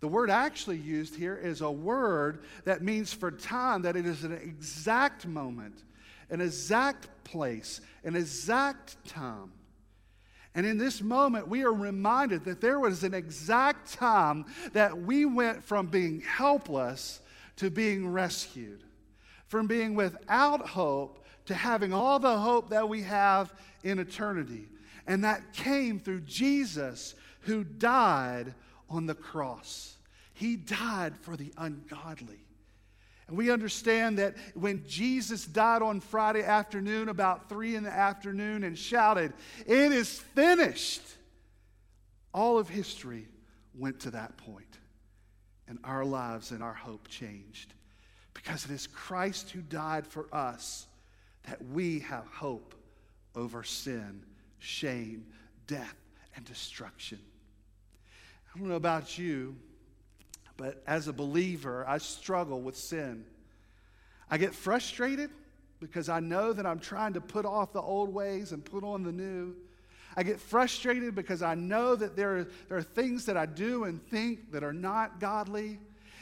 The 0.00 0.08
word 0.08 0.30
actually 0.30 0.78
used 0.78 1.16
here 1.16 1.36
is 1.36 1.60
a 1.60 1.70
word 1.70 2.44
that 2.64 2.82
means 2.82 3.12
for 3.12 3.30
time, 3.30 3.82
that 3.82 3.96
it 3.96 4.06
is 4.06 4.24
an 4.24 4.32
exact 4.32 5.26
moment, 5.26 5.82
an 6.30 6.40
exact 6.40 7.08
place, 7.24 7.80
an 8.04 8.16
exact 8.16 8.96
time. 9.04 9.52
And 10.54 10.66
in 10.66 10.76
this 10.76 11.00
moment, 11.00 11.48
we 11.48 11.64
are 11.64 11.72
reminded 11.72 12.44
that 12.44 12.60
there 12.60 12.78
was 12.78 13.04
an 13.04 13.14
exact 13.14 13.92
time 13.92 14.44
that 14.72 14.96
we 14.96 15.24
went 15.24 15.64
from 15.64 15.86
being 15.86 16.20
helpless 16.20 17.20
to 17.56 17.70
being 17.70 18.08
rescued, 18.08 18.82
from 19.46 19.66
being 19.66 19.94
without 19.94 20.68
hope 20.68 21.24
to 21.46 21.54
having 21.54 21.92
all 21.92 22.18
the 22.18 22.38
hope 22.38 22.68
that 22.70 22.88
we 22.88 23.02
have 23.02 23.52
in 23.82 23.98
eternity. 23.98 24.68
And 25.06 25.24
that 25.24 25.52
came 25.52 25.98
through 25.98 26.20
Jesus 26.20 27.14
who 27.40 27.64
died 27.64 28.54
on 28.88 29.06
the 29.06 29.14
cross. 29.14 29.96
He 30.34 30.56
died 30.56 31.16
for 31.20 31.36
the 31.36 31.52
ungodly. 31.56 32.41
And 33.32 33.38
we 33.38 33.50
understand 33.50 34.18
that 34.18 34.36
when 34.52 34.84
Jesus 34.86 35.46
died 35.46 35.80
on 35.80 36.00
Friday 36.00 36.42
afternoon, 36.42 37.08
about 37.08 37.48
three 37.48 37.76
in 37.76 37.82
the 37.82 37.90
afternoon, 37.90 38.62
and 38.62 38.76
shouted, 38.76 39.32
It 39.60 39.90
is 39.90 40.18
finished, 40.20 41.00
all 42.34 42.58
of 42.58 42.68
history 42.68 43.26
went 43.74 44.00
to 44.00 44.10
that 44.10 44.36
point, 44.36 44.76
And 45.66 45.78
our 45.82 46.04
lives 46.04 46.50
and 46.50 46.62
our 46.62 46.74
hope 46.74 47.08
changed. 47.08 47.72
Because 48.34 48.66
it 48.66 48.70
is 48.70 48.86
Christ 48.86 49.48
who 49.48 49.62
died 49.62 50.06
for 50.06 50.26
us 50.30 50.86
that 51.44 51.64
we 51.64 52.00
have 52.00 52.26
hope 52.26 52.74
over 53.34 53.62
sin, 53.62 54.26
shame, 54.58 55.24
death, 55.66 55.96
and 56.36 56.44
destruction. 56.44 57.18
I 58.54 58.58
don't 58.58 58.68
know 58.68 58.74
about 58.74 59.16
you. 59.16 59.56
But 60.56 60.82
as 60.86 61.08
a 61.08 61.12
believer, 61.12 61.84
I 61.88 61.98
struggle 61.98 62.60
with 62.60 62.76
sin. 62.76 63.24
I 64.30 64.38
get 64.38 64.54
frustrated 64.54 65.30
because 65.80 66.08
I 66.08 66.20
know 66.20 66.52
that 66.52 66.64
I'm 66.64 66.78
trying 66.78 67.14
to 67.14 67.20
put 67.20 67.44
off 67.44 67.72
the 67.72 67.82
old 67.82 68.12
ways 68.12 68.52
and 68.52 68.64
put 68.64 68.84
on 68.84 69.02
the 69.02 69.12
new. 69.12 69.54
I 70.16 70.22
get 70.22 70.40
frustrated 70.40 71.14
because 71.14 71.42
I 71.42 71.54
know 71.54 71.96
that 71.96 72.16
there 72.16 72.38
are, 72.38 72.46
there 72.68 72.78
are 72.78 72.82
things 72.82 73.26
that 73.26 73.36
I 73.36 73.46
do 73.46 73.84
and 73.84 74.04
think 74.08 74.52
that 74.52 74.62
are 74.62 74.72
not 74.72 75.20
godly. 75.20 75.78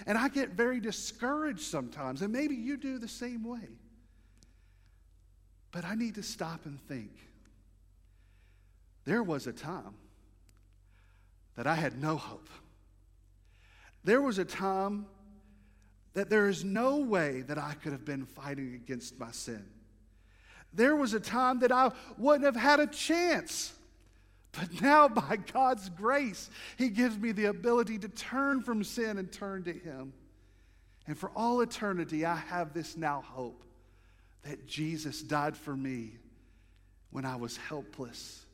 And 0.07 0.17
I 0.17 0.29
get 0.29 0.51
very 0.51 0.81
discouraged 0.81 1.63
sometimes. 1.63 2.23
And 2.23 2.33
maybe 2.33 2.55
you 2.55 2.77
do 2.77 2.99
the 2.99 3.09
same 3.09 3.45
way. 3.45 3.69
But 5.73 5.85
I 5.85 5.95
need 5.95 6.15
to 6.17 6.23
stop 6.23 6.65
and 6.65 6.81
think. 6.89 7.11
There 9.05 9.23
was 9.23 9.47
a 9.47 9.53
time 9.53 9.95
that 11.57 11.67
I 11.67 11.75
had 11.75 12.01
no 12.01 12.17
hope. 12.17 12.49
There 14.04 14.23
was 14.23 14.38
a 14.38 14.45
time 14.45 15.07
that 16.14 16.30
there 16.30 16.49
is 16.49 16.64
no 16.64 16.99
way 16.99 17.42
that 17.42 17.59
I 17.59 17.75
could 17.75 17.92
have 17.92 18.04
been 18.04 18.26
fighting 18.26 18.75
against 18.75 19.19
my 19.19 19.30
sin. 19.30 19.64
There 20.73 20.97
was 20.97 21.14
a 21.14 21.21
time 21.21 21.61
that 21.61 21.73
I 21.73 21.90
wouldn't 22.16 22.45
have 22.45 22.57
had 22.57 22.80
a 22.80 22.87
chance. 22.87 23.73
But 24.52 24.80
now, 24.80 25.09
by 25.09 25.37
God's 25.52 25.88
grace, 25.88 26.50
He 26.76 26.88
gives 26.88 27.19
me 27.19 27.33
the 27.33 27.47
ability 27.47 27.99
to 27.99 28.09
turn 28.09 28.62
from 28.62 28.83
sin 28.85 29.19
and 29.19 29.30
turn 29.30 29.64
to 29.64 29.73
Him. 29.73 30.12
And 31.07 31.19
for 31.19 31.30
all 31.35 31.61
eternity, 31.61 32.25
I 32.25 32.37
have 32.37 32.73
this 32.73 32.97
now 32.97 33.23
hope 33.26 33.64
that 34.42 34.66
Jesus 34.66 35.23
died 35.23 35.57
for 35.57 35.76
me 35.76 36.12
when 37.11 37.25
I 37.25 37.37
was 37.37 37.57
helpless, 37.57 38.45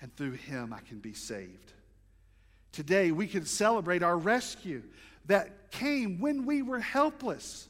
and 0.00 0.14
through 0.16 0.32
Him 0.32 0.72
I 0.72 0.80
can 0.80 0.98
be 0.98 1.12
saved. 1.12 1.72
Today, 2.74 3.12
we 3.12 3.28
can 3.28 3.46
celebrate 3.46 4.02
our 4.02 4.18
rescue 4.18 4.82
that 5.26 5.70
came 5.70 6.18
when 6.18 6.44
we 6.44 6.60
were 6.60 6.80
helpless 6.80 7.68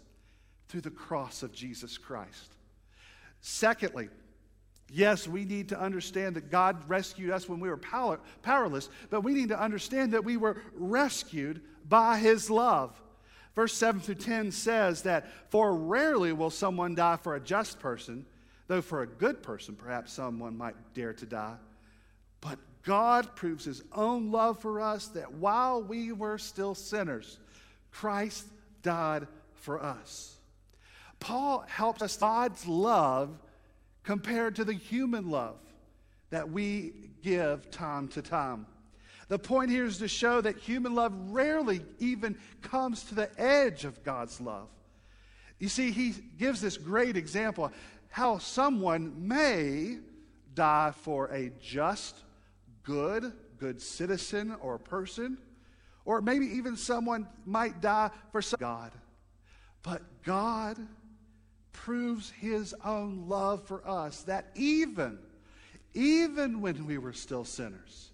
through 0.69 0.81
the 0.81 0.91
cross 0.91 1.43
of 1.43 1.53
Jesus 1.53 1.99
Christ. 1.99 2.55
Secondly, 3.43 4.09
yes, 4.91 5.29
we 5.29 5.45
need 5.45 5.69
to 5.69 5.79
understand 5.79 6.37
that 6.37 6.51
God 6.51 6.89
rescued 6.89 7.31
us 7.31 7.47
when 7.47 7.61
we 7.61 7.69
were 7.69 7.77
power, 7.77 8.19
powerless, 8.41 8.89
but 9.11 9.21
we 9.21 9.35
need 9.35 9.51
to 9.51 9.61
understand 9.61 10.15
that 10.15 10.25
we 10.25 10.39
were 10.39 10.57
rescued 10.75 11.61
by 11.87 12.17
His 12.17 12.49
love. 12.49 12.99
Verse 13.55 13.75
7 13.75 14.01
through 14.01 14.15
10 14.15 14.53
says 14.53 15.03
that, 15.03 15.31
For 15.51 15.77
rarely 15.77 16.33
will 16.33 16.49
someone 16.49 16.95
die 16.95 17.17
for 17.17 17.35
a 17.35 17.41
just 17.41 17.79
person, 17.79 18.25
though 18.69 18.81
for 18.81 19.03
a 19.03 19.07
good 19.07 19.43
person, 19.43 19.77
perhaps 19.77 20.15
someone 20.15 20.57
might 20.57 20.77
dare 20.95 21.13
to 21.13 21.27
die. 21.27 21.57
But 22.41 22.59
God 22.85 23.35
proves 23.35 23.65
his 23.65 23.83
own 23.93 24.31
love 24.31 24.61
for 24.61 24.81
us 24.81 25.09
that 25.09 25.33
while 25.33 25.83
we 25.83 26.13
were 26.13 26.39
still 26.39 26.75
sinners, 26.75 27.39
Christ 27.91 28.47
died 28.83 29.27
for 29.55 29.83
us. 29.83 30.37
Paul 31.19 31.65
helps 31.67 32.03
us 32.03 32.17
God's 32.17 32.67
love 32.67 33.39
compared 34.03 34.57
to 34.57 34.65
the 34.65 34.75
human 34.75 35.31
love 35.31 35.57
that 36.31 36.51
we 36.51 36.93
give 37.23 37.71
time 37.71 38.09
to 38.09 38.21
time. 38.21 38.67
The 39.29 39.39
point 39.39 39.71
here 39.71 39.87
is 39.87 39.99
to 39.99 40.09
show 40.09 40.43
that 40.43 40.59
human 40.59 40.95
love 40.95 41.13
rarely 41.31 41.81
even 41.99 42.37
comes 42.61 43.05
to 43.05 43.15
the 43.15 43.31
edge 43.41 43.87
of 43.87 44.05
God's 44.05 44.41
love. 44.41 44.69
You 45.59 45.69
see, 45.69 45.91
he 45.93 46.15
gives 46.39 46.61
this 46.61 46.77
great 46.77 47.17
example 47.17 47.73
how 48.11 48.39
someone 48.39 49.27
may 49.27 49.99
die 50.55 50.93
for 51.01 51.29
a 51.29 51.51
just, 51.63 52.17
good, 52.85 53.33
good 53.59 53.81
citizen 53.81 54.57
or 54.61 54.79
person, 54.79 55.39
or 56.05 56.21
maybe 56.21 56.47
even 56.47 56.77
someone 56.77 57.27
might 57.45 57.81
die 57.81 58.11
for 58.31 58.43
some 58.43 58.59
God. 58.61 58.93
But 59.83 60.03
God 60.23 60.79
proves 61.73 62.31
his 62.31 62.75
own 62.85 63.29
love 63.29 63.67
for 63.67 63.87
us 63.89 64.23
that 64.23 64.51
even, 64.55 65.19
even 65.93 66.61
when 66.61 66.87
we 66.87 66.99
were 66.99 67.13
still 67.13 67.45
sinners, 67.45 68.11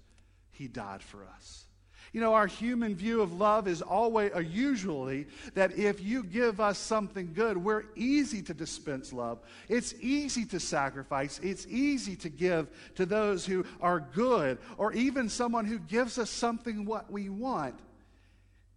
he 0.50 0.66
died 0.66 1.02
for 1.02 1.24
us. 1.36 1.66
You 2.12 2.21
know, 2.21 2.35
our 2.35 2.49
human 2.49 2.97
view 2.97 3.23
of 3.23 3.33
love 3.35 3.69
is 3.69 3.83
always, 3.83 4.33
or 4.35 4.43
usually, 4.43 5.29
that 5.55 5.79
if 5.79 6.02
you 6.02 6.25
give 6.25 6.61
us 6.61 6.76
something 6.76 7.33
good, 7.35 7.57
we're 7.57 7.85
easy 7.95 8.43
to 8.43 8.55
dispense 8.55 9.12
love. 9.12 9.38
It's 9.69 9.95
easy 10.00 10.45
to 10.47 10.59
sacrifice. 10.59 11.38
It's 11.40 11.67
easy 11.69 12.17
to 12.17 12.29
give 12.29 12.69
to 12.97 13.07
those 13.07 13.47
who 13.47 13.64
are 13.81 14.00
good, 14.00 14.59
or 14.76 14.93
even 14.93 15.29
someone 15.29 15.67
who 15.67 15.79
gives 15.79 16.19
us 16.19 16.31
something 16.31 16.85
what 16.85 17.12
we 17.12 17.29
want. 17.29 17.79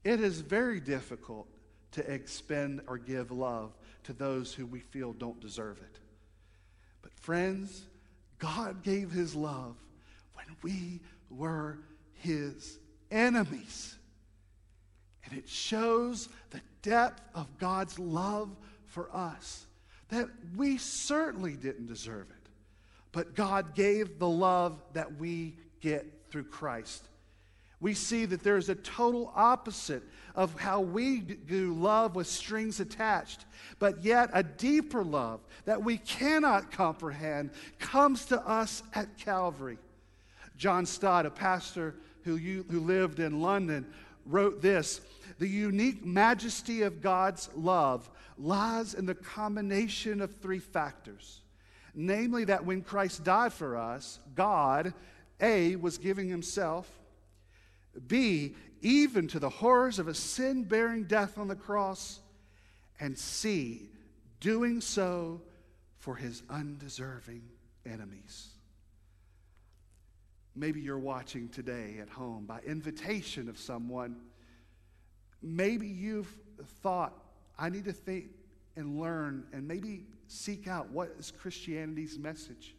It 0.04 0.22
is 0.22 0.42
very 0.42 0.80
difficult 0.80 1.48
to 1.94 2.12
expend 2.12 2.82
or 2.88 3.00
give 3.00 3.32
love 3.32 3.72
to 4.04 4.13
those 4.13 4.54
who 4.54 4.68
we 4.68 4.80
feel 4.80 5.12
don't 5.12 5.40
deserve 5.40 5.80
it. 5.80 6.00
But, 7.02 7.13
friends, 7.13 7.82
God 8.38 8.84
gave 8.84 9.10
his 9.12 9.34
love 9.34 9.75
when 10.36 10.46
we 10.62 11.00
were 11.32 11.80
his 12.13 12.78
enemies. 13.13 13.96
And 15.25 15.38
it 15.38 15.48
shows 15.48 16.27
the 16.50 16.62
depth 16.82 17.22
of 17.34 17.58
God's 17.58 17.98
love 17.98 18.50
for 18.88 19.10
us 19.15 19.65
that 20.10 20.27
we 20.55 20.77
certainly 20.77 21.53
didn't 21.53 21.88
deserve 21.88 22.29
it. 22.29 22.50
But 23.12 23.36
God 23.36 23.75
gave 23.75 24.20
the 24.20 24.27
love 24.27 24.82
that 24.93 25.17
we 25.17 25.55
get 25.79 26.05
through 26.29 26.46
Christ 26.46 27.08
we 27.84 27.93
see 27.93 28.24
that 28.24 28.43
there's 28.43 28.70
a 28.70 28.75
total 28.75 29.29
opposite 29.36 30.03
of 30.36 30.58
how 30.58 30.79
we 30.79 31.20
do 31.20 31.74
love 31.74 32.15
with 32.15 32.27
strings 32.27 32.79
attached. 32.79 33.43
But 33.77 34.05
yet, 34.05 34.29
a 34.32 34.41
deeper 34.41 35.03
love 35.03 35.41
that 35.65 35.84
we 35.84 35.98
cannot 35.98 36.72
comprehend 36.72 37.51
comes 37.79 38.24
to 38.27 38.39
us 38.48 38.84
at 38.93 39.17
Calvary. 39.17 39.79
John 40.55 40.86
Stott, 40.86 41.25
a 41.25 41.29
pastor 41.29 41.96
who, 42.24 42.36
you, 42.36 42.65
who 42.70 42.80
lived 42.80 43.20
in 43.20 43.42
London, 43.42 43.86
wrote 44.25 44.62
this 44.62 45.01
The 45.39 45.48
unique 45.48 46.06
majesty 46.06 46.82
of 46.84 47.01
God's 47.01 47.50
love 47.56 48.10
lies 48.38 48.94
in 48.94 49.06
the 49.06 49.15
combination 49.15 50.22
of 50.22 50.36
three 50.36 50.60
factors. 50.60 51.42
Namely, 51.96 52.46
that 52.46 52.65
when 52.65 52.82
Christ 52.82 53.24
died 53.24 53.53
for 53.53 53.77
us, 53.77 54.20
God, 54.34 54.94
A, 55.39 55.75
was 55.75 56.00
giving 56.00 56.27
himself 56.27 56.89
B, 58.08 58.56
even 58.82 59.27
to 59.27 59.39
the 59.39 59.50
horrors 59.50 60.00
of 60.00 60.08
a 60.08 60.13
sin 60.13 60.63
bearing 60.63 61.03
death 61.03 61.38
on 61.38 61.48
the 61.48 61.56
cross. 61.56 62.20
And 63.00 63.18
C, 63.18 63.89
doing 64.39 64.82
so 64.82 65.42
for 66.00 66.15
his 66.15 66.42
undeserving 66.50 67.44
enemies. 67.86 68.52
Maybe 70.55 70.81
you're 70.81 71.00
watching 71.00 71.50
today 71.50 71.98
at 72.01 72.10
home 72.10 72.45
by 72.45 72.60
invitation 72.60 73.50
of 73.50 73.57
someone. 73.57 74.17
Maybe 75.41 75.88
you've 75.88 76.31
thought, 76.81 77.13
I 77.57 77.69
need 77.69 77.86
to 77.86 77.93
think 77.93 78.27
and 78.75 79.00
learn 79.00 79.45
and 79.51 79.67
maybe 79.67 80.05
seek 80.27 80.67
out 80.67 80.89
what 80.89 81.15
is 81.19 81.32
Christianity's 81.32 82.17
message. 82.17 82.75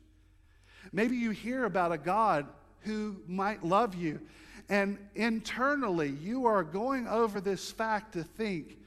Maybe 0.93 1.17
you 1.17 1.31
hear 1.31 1.65
about 1.65 1.93
a 1.93 1.99
God 1.99 2.47
who 2.81 3.17
might 3.27 3.65
love 3.65 3.95
you 3.95 4.21
and 4.69 4.99
internally, 5.15 6.09
you 6.09 6.47
are 6.47 6.63
going 6.63 7.07
over 7.07 7.41
this 7.41 7.71
fact 7.71 8.15
to 8.15 8.25
think 8.25 8.79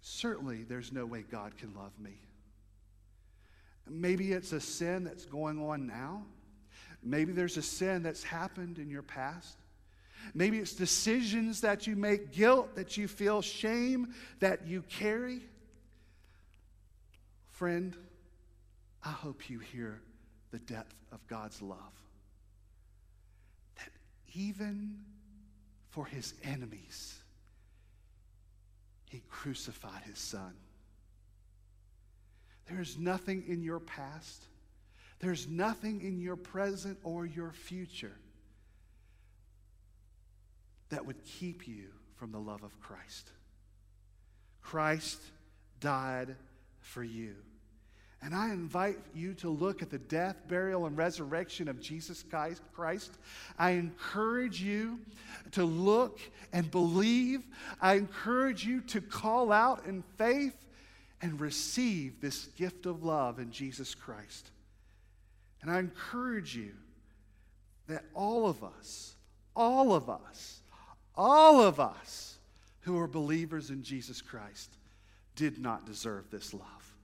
certainly 0.00 0.62
there's 0.62 0.92
no 0.92 1.04
way 1.04 1.24
God 1.30 1.56
can 1.58 1.74
love 1.74 1.92
me. 1.98 2.20
Maybe 3.88 4.32
it's 4.32 4.52
a 4.52 4.60
sin 4.60 5.04
that's 5.04 5.24
going 5.24 5.62
on 5.62 5.86
now. 5.86 6.24
Maybe 7.02 7.32
there's 7.32 7.56
a 7.56 7.62
sin 7.62 8.02
that's 8.02 8.22
happened 8.22 8.78
in 8.78 8.90
your 8.90 9.02
past. 9.02 9.56
Maybe 10.34 10.58
it's 10.58 10.72
decisions 10.72 11.60
that 11.60 11.86
you 11.86 11.96
make, 11.96 12.32
guilt 12.32 12.74
that 12.74 12.96
you 12.96 13.08
feel, 13.08 13.40
shame 13.40 14.14
that 14.40 14.66
you 14.66 14.82
carry. 14.82 15.42
Friend, 17.52 17.96
I 19.04 19.10
hope 19.10 19.48
you 19.48 19.58
hear 19.58 20.00
the 20.50 20.58
depth 20.58 20.94
of 21.12 21.26
God's 21.26 21.60
love 21.62 21.78
That 23.76 23.90
even 24.34 24.98
for 25.90 26.06
his 26.06 26.34
enemies, 26.42 27.18
he 29.08 29.22
crucified 29.30 30.02
his 30.04 30.18
son. 30.18 30.54
There 32.68 32.80
is 32.80 32.98
nothing 32.98 33.44
in 33.48 33.62
your 33.62 33.80
past, 33.80 34.44
there's 35.20 35.48
nothing 35.48 36.00
in 36.02 36.20
your 36.20 36.36
present 36.36 36.98
or 37.02 37.26
your 37.26 37.52
future 37.52 38.16
that 40.90 41.04
would 41.04 41.22
keep 41.24 41.66
you 41.66 41.88
from 42.16 42.32
the 42.32 42.38
love 42.38 42.62
of 42.62 42.80
Christ. 42.80 43.30
Christ 44.62 45.20
died 45.80 46.36
for 46.80 47.02
you. 47.02 47.34
And 48.20 48.34
I 48.34 48.50
invite 48.50 48.98
you 49.14 49.34
to 49.34 49.48
look 49.48 49.80
at 49.80 49.90
the 49.90 49.98
death, 49.98 50.36
burial, 50.48 50.86
and 50.86 50.96
resurrection 50.96 51.68
of 51.68 51.80
Jesus 51.80 52.24
Christ. 52.72 53.12
I 53.58 53.70
encourage 53.70 54.60
you 54.60 54.98
to 55.52 55.64
look 55.64 56.18
and 56.52 56.68
believe. 56.68 57.44
I 57.80 57.94
encourage 57.94 58.64
you 58.64 58.80
to 58.82 59.00
call 59.00 59.52
out 59.52 59.86
in 59.86 60.02
faith 60.16 60.56
and 61.22 61.40
receive 61.40 62.20
this 62.20 62.46
gift 62.56 62.86
of 62.86 63.04
love 63.04 63.38
in 63.38 63.52
Jesus 63.52 63.94
Christ. 63.94 64.50
And 65.62 65.70
I 65.70 65.78
encourage 65.78 66.54
you 66.54 66.72
that 67.88 68.04
all 68.14 68.48
of 68.48 68.62
us, 68.62 69.14
all 69.56 69.94
of 69.94 70.08
us, 70.08 70.60
all 71.16 71.60
of 71.60 71.80
us 71.80 72.38
who 72.80 72.98
are 72.98 73.08
believers 73.08 73.70
in 73.70 73.82
Jesus 73.82 74.22
Christ 74.22 74.70
did 75.34 75.58
not 75.58 75.86
deserve 75.86 76.30
this 76.30 76.54
love. 76.54 76.94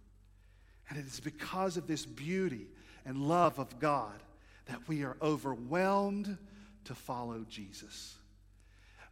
And 0.89 0.99
it 0.99 1.07
is 1.07 1.21
because 1.21 1.77
of 1.77 1.87
this 1.87 2.05
beauty 2.05 2.67
and 3.05 3.29
love 3.29 3.59
of 3.59 3.79
God 3.81 4.23
that 4.67 4.87
we 4.89 5.03
are 5.03 5.17
overwhelmed 5.21 6.37
to 6.85 6.95
follow 6.95 7.45
Jesus. 7.49 8.17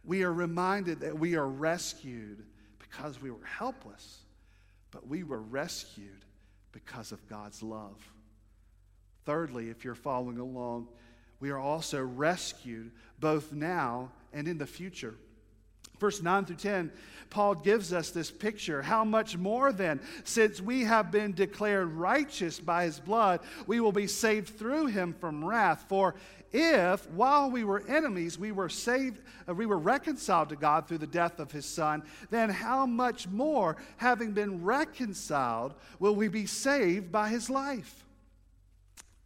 We 0.05 0.23
are 0.23 0.33
reminded 0.33 0.99
that 1.01 1.17
we 1.17 1.35
are 1.35 1.47
rescued 1.47 2.43
because 2.79 3.21
we 3.21 3.31
were 3.31 3.45
helpless, 3.45 4.19
but 4.91 5.07
we 5.07 5.23
were 5.23 5.41
rescued 5.41 6.25
because 6.71 7.11
of 7.11 7.27
God's 7.27 7.63
love. 7.63 7.97
Thirdly, 9.25 9.69
if 9.69 9.85
you're 9.85 9.95
following 9.95 10.37
along, 10.37 10.87
we 11.39 11.49
are 11.49 11.59
also 11.59 12.01
rescued 12.01 12.91
both 13.19 13.51
now 13.53 14.11
and 14.33 14.47
in 14.47 14.57
the 14.57 14.65
future. 14.65 15.15
Verse 15.99 16.21
9 16.21 16.45
through 16.45 16.57
10, 16.57 16.91
Paul 17.29 17.55
gives 17.55 17.93
us 17.93 18.11
this 18.11 18.29
picture. 18.29 18.81
How 18.81 19.05
much 19.05 19.37
more 19.37 19.71
then, 19.71 20.01
since 20.25 20.59
we 20.59 20.83
have 20.83 21.11
been 21.11 21.33
declared 21.33 21.93
righteous 21.93 22.59
by 22.59 22.85
his 22.85 22.99
blood, 22.99 23.39
we 23.67 23.79
will 23.79 23.91
be 23.91 24.07
saved 24.07 24.49
through 24.49 24.87
him 24.87 25.13
from 25.13 25.45
wrath? 25.45 25.85
For 25.87 26.15
if, 26.51 27.09
while 27.11 27.49
we 27.49 27.63
were 27.63 27.83
enemies, 27.87 28.37
we 28.37 28.51
were 28.51 28.69
saved, 28.69 29.21
uh, 29.47 29.53
we 29.53 29.65
were 29.65 29.77
reconciled 29.77 30.49
to 30.49 30.55
God 30.55 30.87
through 30.87 30.99
the 30.99 31.07
death 31.07 31.39
of 31.39 31.51
his 31.51 31.65
son, 31.65 32.03
then 32.29 32.49
how 32.49 32.85
much 32.85 33.27
more, 33.27 33.77
having 33.97 34.33
been 34.33 34.63
reconciled, 34.63 35.73
will 35.99 36.15
we 36.15 36.27
be 36.27 36.45
saved 36.45 37.11
by 37.11 37.29
his 37.29 37.49
life? 37.49 38.02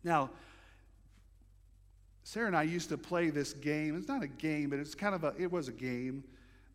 Now, 0.08 0.30
Sarah 2.24 2.48
and 2.48 2.56
I 2.56 2.64
used 2.64 2.88
to 2.90 2.98
play 2.98 3.30
this 3.30 3.52
game. 3.52 3.98
It's 3.98 4.08
not 4.08 4.24
a 4.24 4.28
game, 4.28 4.70
but 4.70 4.80
it's 4.80 4.96
kind 4.96 5.14
of 5.14 5.26
a, 5.26 5.34
it 5.38 5.52
was 5.52 5.68
a 5.68 5.74
game 5.74 6.24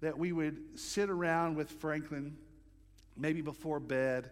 that 0.03 0.19
we 0.19 0.33
would 0.33 0.79
sit 0.79 1.09
around 1.09 1.57
with 1.57 1.71
Franklin, 1.71 2.37
maybe 3.17 3.41
before 3.41 3.81
bed, 3.81 4.31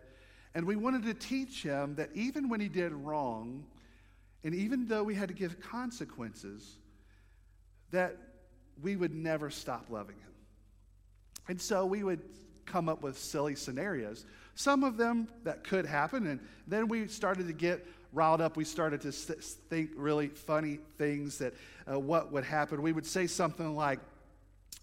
and 0.54 0.66
we 0.66 0.76
wanted 0.76 1.04
to 1.04 1.14
teach 1.14 1.62
him 1.62 1.94
that 1.94 2.10
even 2.12 2.50
when 2.50 2.60
he 2.60 2.68
did 2.68 2.92
wrong, 2.92 3.64
and 4.44 4.54
even 4.54 4.86
though 4.86 5.02
we 5.02 5.14
had 5.14 5.28
to 5.28 5.34
give 5.34 5.60
consequences, 5.60 6.76
that 7.92 8.18
we 8.82 8.96
would 8.96 9.14
never 9.14 9.48
stop 9.48 9.86
loving 9.88 10.16
him. 10.16 10.32
And 11.48 11.58
so 11.58 11.86
we 11.86 12.02
would 12.02 12.20
come 12.66 12.88
up 12.88 13.02
with 13.02 13.16
silly 13.16 13.54
scenarios. 13.54 14.26
Some 14.56 14.84
of 14.84 14.98
them 14.98 15.28
that 15.44 15.64
could 15.64 15.86
happen, 15.86 16.26
and 16.26 16.40
then 16.66 16.86
we 16.88 17.06
started 17.06 17.46
to 17.46 17.54
get 17.54 17.86
riled 18.12 18.40
up, 18.40 18.56
we 18.56 18.64
started 18.64 19.00
to 19.02 19.12
think 19.12 19.90
really 19.96 20.28
funny 20.28 20.78
things 20.98 21.38
that 21.38 21.54
uh, 21.90 21.98
what 21.98 22.32
would 22.32 22.44
happen. 22.44 22.82
We 22.82 22.92
would 22.92 23.06
say 23.06 23.26
something 23.26 23.74
like, 23.76 24.00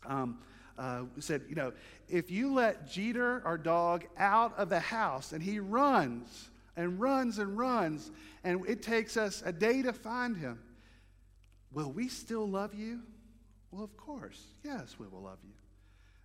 um, 0.05 0.39
uh, 0.77 1.03
we 1.15 1.21
said, 1.21 1.41
you 1.49 1.55
know, 1.55 1.73
if 2.07 2.31
you 2.31 2.53
let 2.53 2.89
Jeter, 2.89 3.41
our 3.45 3.57
dog, 3.57 4.05
out 4.17 4.57
of 4.57 4.69
the 4.69 4.79
house 4.79 5.33
and 5.33 5.41
he 5.41 5.59
runs 5.59 6.49
and 6.75 6.99
runs 6.99 7.39
and 7.39 7.57
runs, 7.57 8.11
and 8.43 8.63
it 8.67 8.81
takes 8.81 9.17
us 9.17 9.43
a 9.45 9.51
day 9.51 9.81
to 9.81 9.91
find 9.91 10.37
him, 10.37 10.59
will 11.71 11.91
we 11.91 12.07
still 12.07 12.47
love 12.47 12.73
you? 12.73 13.01
Well, 13.71 13.83
of 13.83 13.97
course. 13.97 14.41
Yes, 14.63 14.95
we 14.97 15.07
will 15.07 15.21
love 15.21 15.39
you. 15.43 15.53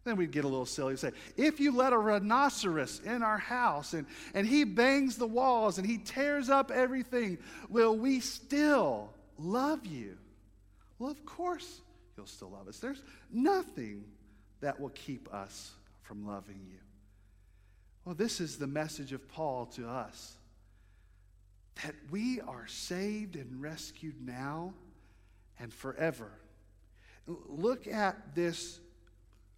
Then 0.04 0.16
we'd 0.16 0.32
get 0.32 0.44
a 0.44 0.48
little 0.48 0.66
silly 0.66 0.90
and 0.90 0.98
say, 0.98 1.12
if 1.36 1.60
you 1.60 1.70
let 1.70 1.92
a 1.92 1.98
rhinoceros 1.98 3.00
in 3.04 3.22
our 3.22 3.38
house 3.38 3.92
and, 3.92 4.06
and 4.34 4.46
he 4.46 4.64
bangs 4.64 5.16
the 5.16 5.26
walls 5.26 5.78
and 5.78 5.86
he 5.86 5.98
tears 5.98 6.48
up 6.48 6.70
everything, 6.70 7.38
will 7.68 7.96
we 7.96 8.18
still 8.18 9.10
love 9.38 9.86
you? 9.86 10.18
Well, 10.98 11.10
of 11.10 11.24
course 11.24 11.80
you'll 12.16 12.26
still 12.26 12.50
love 12.50 12.68
us. 12.68 12.78
There's 12.78 13.02
nothing 13.30 14.04
that 14.60 14.80
will 14.80 14.90
keep 14.90 15.32
us 15.32 15.72
from 16.02 16.26
loving 16.26 16.60
you. 16.68 16.78
Well, 18.04 18.16
this 18.16 18.40
is 18.40 18.58
the 18.58 18.66
message 18.66 19.12
of 19.12 19.28
Paul 19.28 19.66
to 19.76 19.88
us 19.88 20.36
that 21.84 21.94
we 22.10 22.40
are 22.40 22.66
saved 22.66 23.36
and 23.36 23.62
rescued 23.62 24.20
now 24.20 24.74
and 25.58 25.72
forever. 25.72 26.30
Look 27.26 27.86
at 27.86 28.34
this 28.34 28.80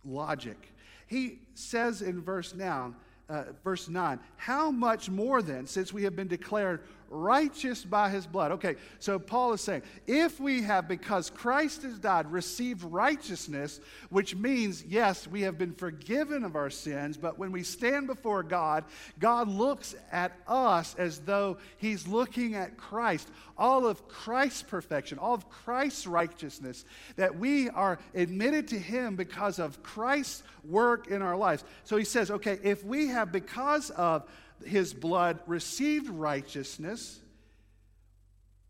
logic. 0.04 0.72
He 1.06 1.38
says 1.54 2.02
in 2.02 2.20
verse 2.20 2.54
now, 2.54 2.94
uh, 3.28 3.44
verse 3.62 3.88
9, 3.88 4.18
how 4.36 4.70
much 4.70 5.08
more 5.08 5.42
then, 5.42 5.66
since 5.66 5.92
we 5.92 6.02
have 6.04 6.14
been 6.14 6.28
declared 6.28 6.82
righteous 7.14 7.84
by 7.84 8.10
his 8.10 8.26
blood. 8.26 8.52
Okay, 8.52 8.76
so 8.98 9.18
Paul 9.18 9.52
is 9.52 9.60
saying, 9.60 9.82
if 10.06 10.40
we 10.40 10.62
have, 10.62 10.88
because 10.88 11.30
Christ 11.30 11.82
has 11.82 11.98
died, 11.98 12.30
received 12.30 12.82
righteousness, 12.82 13.80
which 14.10 14.34
means, 14.34 14.84
yes, 14.84 15.26
we 15.26 15.42
have 15.42 15.56
been 15.56 15.72
forgiven 15.72 16.44
of 16.44 16.56
our 16.56 16.70
sins, 16.70 17.16
but 17.16 17.38
when 17.38 17.52
we 17.52 17.62
stand 17.62 18.06
before 18.06 18.42
God, 18.42 18.84
God 19.18 19.48
looks 19.48 19.94
at 20.10 20.32
us 20.48 20.94
as 20.96 21.20
though 21.20 21.58
he's 21.76 22.08
looking 22.08 22.54
at 22.54 22.76
Christ. 22.76 23.28
All 23.56 23.86
of 23.86 24.08
Christ's 24.08 24.62
perfection, 24.62 25.18
all 25.18 25.34
of 25.34 25.48
Christ's 25.48 26.06
righteousness, 26.06 26.84
that 27.16 27.38
we 27.38 27.68
are 27.70 27.98
admitted 28.14 28.68
to 28.68 28.78
him 28.78 29.14
because 29.14 29.58
of 29.58 29.82
Christ's 29.82 30.42
work 30.64 31.08
in 31.08 31.22
our 31.22 31.36
lives. 31.36 31.62
So 31.84 31.96
he 31.96 32.04
says, 32.04 32.30
okay, 32.30 32.58
if 32.62 32.84
we 32.84 33.06
have, 33.08 33.30
because 33.30 33.90
of 33.90 34.28
his 34.66 34.92
blood 34.92 35.40
received 35.46 36.08
righteousness, 36.08 37.20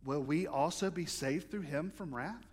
will 0.04 0.22
we 0.22 0.46
also 0.46 0.90
be 0.90 1.06
saved 1.06 1.50
through 1.50 1.62
him 1.62 1.92
from 1.94 2.14
wrath? 2.14 2.44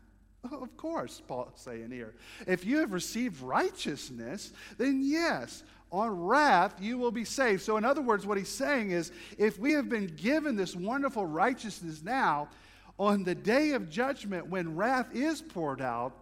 Of 0.52 0.76
course, 0.76 1.22
Paul 1.28 1.52
is 1.56 1.62
saying 1.62 1.92
here. 1.92 2.16
If 2.48 2.66
you 2.66 2.80
have 2.80 2.94
received 2.94 3.42
righteousness, 3.42 4.52
then 4.78 5.02
yes, 5.04 5.64
on 5.92 6.26
wrath 6.26 6.76
you 6.82 6.98
will 6.98 7.12
be 7.12 7.26
saved. 7.26 7.62
So, 7.62 7.78
in 7.78 7.86
other 7.86 8.02
words, 8.02 8.26
what 8.26 8.38
he's 8.38 8.50
saying 8.50 8.92
is 8.92 9.12
if 9.38 9.60
we 9.60 9.74
have 9.74 9.90
been 9.90 10.08
given 10.08 10.56
this 10.56 10.76
wonderful 10.76 11.26
righteousness 11.26 12.02
now, 12.04 12.50
on 12.98 13.24
the 13.24 13.36
day 13.36 13.72
of 13.72 13.90
judgment 13.90 14.48
when 14.48 14.76
wrath 14.76 15.14
is 15.14 15.42
poured 15.42 15.82
out, 15.82 16.14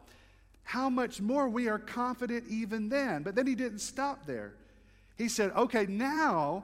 how 0.64 0.90
much 0.90 1.20
more 1.20 1.50
we 1.50 1.68
are 1.68 1.80
confident 1.80 2.46
even 2.48 2.90
then. 2.90 3.24
But 3.24 3.36
then 3.36 3.48
he 3.48 3.56
didn't 3.56 3.80
stop 3.80 4.26
there. 4.26 4.54
He 5.18 5.28
said, 5.28 5.52
okay, 5.52 5.86
now 5.88 6.64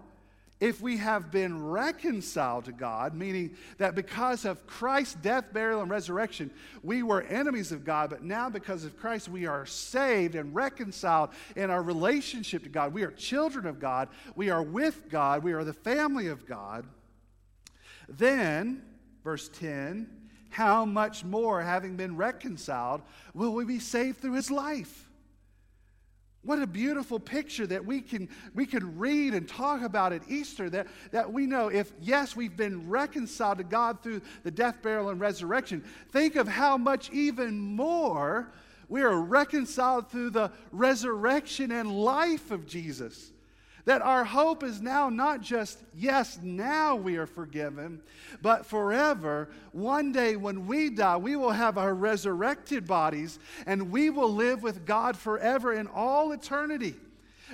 if 0.60 0.80
we 0.80 0.98
have 0.98 1.32
been 1.32 1.65
reconciled 1.65 2.65
to 2.65 2.72
God, 2.72 3.13
meaning 3.13 3.56
that 3.78 3.94
because 3.94 4.46
of 4.46 4.65
Christ's 4.65 5.15
death, 5.15 5.52
burial, 5.52 5.82
and 5.82 5.91
resurrection, 5.91 6.50
we 6.82 7.04
were 7.04 7.24
enemies 7.24 7.74
of 7.74 7.84
God, 7.84 8.10
but 8.10 8.24
now 8.24 8.50
because 8.50 8.86
of 8.86 8.98
Christ, 8.98 9.28
we 9.28 9.46
are 9.46 9.65
saved 9.65 10.36
and 10.36 10.56
reconciled 10.56 11.32
in 11.58 11.70
our 11.70 11.84
relationship 11.84 12.63
to 12.63 12.70
God. 12.70 12.94
We 12.94 13.04
are 13.04 13.12
children 13.12 13.65
of 13.65 13.80
God, 13.80 14.08
we 14.36 14.50
are 14.50 14.63
with 14.63 15.10
God, 15.10 15.44
we 15.44 15.52
are 15.52 15.65
the 15.65 15.74
family 15.74 16.28
of 16.28 16.46
God. 16.46 16.86
Then, 18.08 18.82
verse 19.24 19.50
10, 19.50 20.08
how 20.50 20.86
much 20.86 21.26
more, 21.26 21.62
having 21.62 21.98
been 21.98 22.15
reconciled, 22.15 23.02
will 23.34 23.54
we 23.54 23.65
be 23.65 23.80
saved 23.80 24.22
through 24.22 24.34
his 24.34 24.50
life? 24.50 25.05
What 26.46 26.62
a 26.62 26.68
beautiful 26.68 27.20
picture 27.20 27.66
that 27.68 27.84
we 27.84 28.02
can, 28.02 28.30
we 28.54 28.66
can 28.66 28.98
read 28.98 29.34
and 29.34 29.48
talk 29.48 29.82
about 29.82 30.14
at 30.14 30.22
Easter. 30.30 30.70
That, 30.70 30.88
that 31.12 31.34
we 31.34 31.48
know 31.48 31.70
if, 31.70 31.92
yes, 32.00 32.36
we've 32.36 32.56
been 32.56 32.88
reconciled 32.88 33.58
to 33.58 33.64
God 33.64 34.04
through 34.04 34.22
the 34.44 34.52
death, 34.52 34.82
burial, 34.82 35.10
and 35.10 35.20
resurrection, 35.20 35.84
think 36.12 36.36
of 36.36 36.48
how 36.48 36.78
much 36.78 37.10
even 37.12 37.58
more 37.58 38.52
we 38.88 39.02
are 39.02 39.20
reconciled 39.20 40.10
through 40.12 40.30
the 40.30 40.52
resurrection 40.72 41.72
and 41.72 41.92
life 41.92 42.52
of 42.52 42.68
Jesus. 42.68 43.32
That 43.86 44.02
our 44.02 44.24
hope 44.24 44.63
is 44.63 44.82
now 44.82 45.10
not 45.10 45.41
just, 45.41 45.80
yes, 45.95 46.39
now 46.41 46.95
we 46.95 47.17
are 47.17 47.28
forgiven, 47.28 48.02
but 48.41 48.65
forever. 48.65 49.50
One 49.71 50.12
day 50.12 50.36
when 50.36 50.65
we 50.65 50.89
die, 50.89 51.17
we 51.17 51.36
will 51.36 51.52
have 51.52 51.78
our 51.78 51.93
resurrected 51.93 52.88
bodies 52.88 53.38
and 53.67 53.91
we 53.91 54.10
will 54.10 54.34
live 54.34 54.63
with 54.63 54.86
God 54.86 55.15
forever 55.15 55.74
in 55.74 55.86
all 55.88 56.32
eternity. 56.32 56.95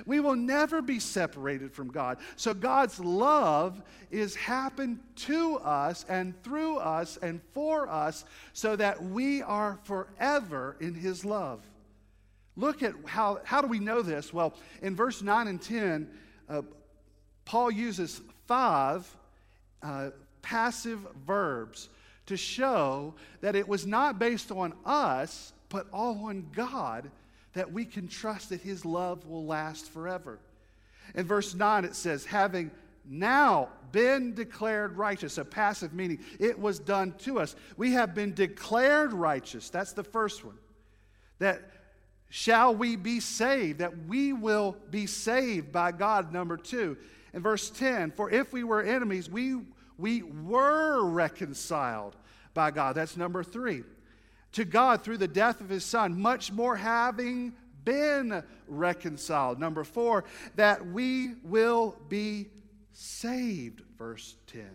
We 0.06 0.20
will 0.20 0.36
never 0.36 0.80
be 0.80 0.98
separated 0.98 1.72
from 1.72 1.88
God. 1.88 2.18
So 2.36 2.54
God's 2.54 2.98
love 2.98 3.82
is 4.10 4.34
happened 4.34 5.00
to 5.16 5.58
us 5.58 6.06
and 6.08 6.40
through 6.42 6.78
us 6.78 7.18
and 7.18 7.40
for 7.52 7.88
us 7.88 8.24
so 8.54 8.74
that 8.76 9.02
we 9.02 9.42
are 9.42 9.78
forever 9.84 10.76
in 10.80 10.94
his 10.94 11.24
love. 11.24 11.60
Look 12.56 12.82
at 12.82 12.94
how, 13.06 13.40
how 13.44 13.62
do 13.62 13.68
we 13.68 13.78
know 13.78 14.02
this? 14.02 14.32
Well, 14.32 14.54
in 14.82 14.94
verse 14.94 15.22
9 15.22 15.48
and 15.48 15.60
10, 15.60 16.08
uh, 16.48 16.62
Paul 17.44 17.70
uses 17.70 18.20
five 18.46 19.08
uh, 19.82 20.10
passive 20.42 21.00
verbs 21.26 21.88
to 22.26 22.36
show 22.36 23.14
that 23.40 23.56
it 23.56 23.66
was 23.66 23.86
not 23.86 24.18
based 24.18 24.52
on 24.52 24.74
us, 24.84 25.52
but 25.68 25.86
all 25.92 26.26
on 26.26 26.46
God, 26.54 27.10
that 27.54 27.72
we 27.72 27.84
can 27.84 28.06
trust 28.06 28.50
that 28.50 28.60
His 28.60 28.84
love 28.84 29.26
will 29.26 29.46
last 29.46 29.90
forever. 29.90 30.38
In 31.14 31.26
verse 31.26 31.54
9, 31.54 31.84
it 31.84 31.96
says, 31.96 32.24
having 32.24 32.70
now 33.08 33.68
been 33.90 34.34
declared 34.34 34.96
righteous, 34.96 35.38
a 35.38 35.44
passive 35.44 35.92
meaning, 35.92 36.20
it 36.38 36.58
was 36.58 36.78
done 36.78 37.12
to 37.18 37.40
us. 37.40 37.56
We 37.76 37.92
have 37.92 38.14
been 38.14 38.34
declared 38.34 39.12
righteous. 39.12 39.70
That's 39.70 39.92
the 39.92 40.04
first 40.04 40.44
one. 40.44 40.56
That 41.38 41.62
shall 42.34 42.74
we 42.74 42.96
be 42.96 43.20
saved, 43.20 43.80
that 43.80 44.06
we 44.06 44.32
will 44.32 44.74
be 44.90 45.06
saved 45.06 45.70
by 45.70 45.92
God. 45.92 46.32
Number 46.32 46.56
two, 46.56 46.96
in 47.34 47.42
verse 47.42 47.68
10, 47.68 48.10
for 48.12 48.30
if 48.30 48.54
we 48.54 48.64
were 48.64 48.82
enemies, 48.82 49.28
we, 49.28 49.58
we 49.98 50.22
were 50.22 51.04
reconciled 51.04 52.16
by 52.54 52.70
God. 52.70 52.94
That's 52.94 53.18
number 53.18 53.44
three. 53.44 53.84
To 54.52 54.64
God 54.64 55.04
through 55.04 55.18
the 55.18 55.28
death 55.28 55.60
of 55.60 55.68
his 55.68 55.84
son, 55.84 56.18
much 56.22 56.50
more 56.50 56.74
having 56.74 57.52
been 57.84 58.42
reconciled. 58.66 59.60
Number 59.60 59.84
four, 59.84 60.24
that 60.56 60.86
we 60.86 61.34
will 61.44 61.96
be 62.08 62.48
saved. 62.94 63.82
Verse 63.98 64.36
10. 64.46 64.70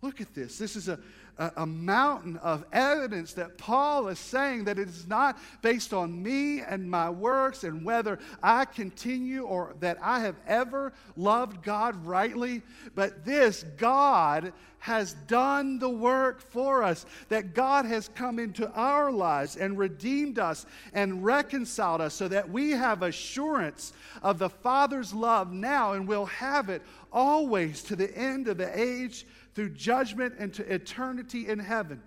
Look 0.00 0.22
at 0.22 0.34
this. 0.34 0.56
This 0.56 0.74
is 0.74 0.88
a, 0.88 0.98
a, 1.40 1.52
a 1.56 1.66
mountain 1.66 2.36
of 2.36 2.64
evidence 2.72 3.32
that 3.32 3.58
Paul 3.58 4.08
is 4.08 4.18
saying 4.18 4.64
that 4.64 4.78
it 4.78 4.88
is 4.88 5.08
not 5.08 5.38
based 5.62 5.92
on 5.92 6.22
me 6.22 6.60
and 6.60 6.88
my 6.88 7.10
works 7.10 7.64
and 7.64 7.84
whether 7.84 8.18
I 8.42 8.66
continue 8.66 9.42
or 9.42 9.74
that 9.80 9.98
I 10.02 10.20
have 10.20 10.36
ever 10.46 10.92
loved 11.16 11.62
God 11.62 12.04
rightly, 12.04 12.62
but 12.94 13.24
this 13.24 13.64
God 13.78 14.52
has 14.80 15.12
done 15.26 15.78
the 15.78 15.90
work 15.90 16.40
for 16.40 16.82
us, 16.82 17.04
that 17.28 17.54
God 17.54 17.84
has 17.84 18.08
come 18.08 18.38
into 18.38 18.70
our 18.72 19.12
lives 19.12 19.56
and 19.56 19.78
redeemed 19.78 20.38
us 20.38 20.64
and 20.94 21.22
reconciled 21.22 22.00
us 22.00 22.14
so 22.14 22.28
that 22.28 22.48
we 22.48 22.70
have 22.70 23.02
assurance 23.02 23.92
of 24.22 24.38
the 24.38 24.48
Father's 24.48 25.12
love 25.12 25.52
now 25.52 25.92
and 25.92 26.08
will 26.08 26.26
have 26.26 26.70
it 26.70 26.82
always 27.12 27.82
to 27.82 27.96
the 27.96 28.16
end 28.16 28.48
of 28.48 28.56
the 28.56 28.78
age 28.78 29.26
through 29.60 29.68
judgment 29.68 30.38
into 30.38 30.62
eternity 30.72 31.46
in 31.46 31.58
heaven. 31.58 32.02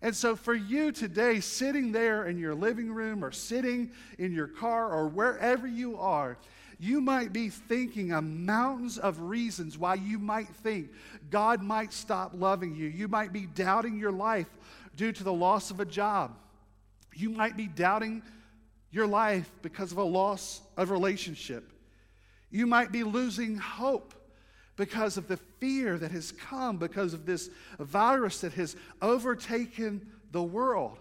And 0.00 0.14
so, 0.14 0.36
for 0.36 0.54
you 0.54 0.92
today, 0.92 1.40
sitting 1.40 1.90
there 1.90 2.26
in 2.26 2.38
your 2.38 2.54
living 2.54 2.92
room 2.92 3.24
or 3.24 3.32
sitting 3.32 3.90
in 4.16 4.32
your 4.32 4.46
car 4.46 4.92
or 4.92 5.08
wherever 5.08 5.66
you 5.66 5.98
are, 5.98 6.38
you 6.78 7.00
might 7.00 7.32
be 7.32 7.48
thinking 7.48 8.12
of 8.12 8.22
mountains 8.22 8.96
of 8.96 9.18
reasons 9.22 9.76
why 9.76 9.94
you 9.94 10.20
might 10.20 10.46
think 10.46 10.92
God 11.30 11.64
might 11.64 11.92
stop 11.92 12.30
loving 12.32 12.76
you. 12.76 12.86
You 12.86 13.08
might 13.08 13.32
be 13.32 13.46
doubting 13.46 13.98
your 13.98 14.12
life 14.12 14.46
due 14.94 15.10
to 15.10 15.24
the 15.24 15.32
loss 15.32 15.72
of 15.72 15.80
a 15.80 15.84
job. 15.84 16.36
You 17.12 17.30
might 17.30 17.56
be 17.56 17.66
doubting 17.66 18.22
your 18.92 19.08
life 19.08 19.50
because 19.62 19.90
of 19.90 19.98
a 19.98 20.04
loss 20.04 20.60
of 20.76 20.92
relationship. 20.92 21.72
You 22.52 22.68
might 22.68 22.92
be 22.92 23.02
losing 23.02 23.56
hope 23.56 24.14
because 24.76 25.16
of 25.16 25.28
the 25.28 25.36
fear 25.60 25.98
that 25.98 26.10
has 26.10 26.32
come 26.32 26.76
because 26.76 27.14
of 27.14 27.26
this 27.26 27.48
virus 27.78 28.40
that 28.40 28.52
has 28.54 28.76
overtaken 29.00 30.06
the 30.32 30.42
world. 30.42 30.98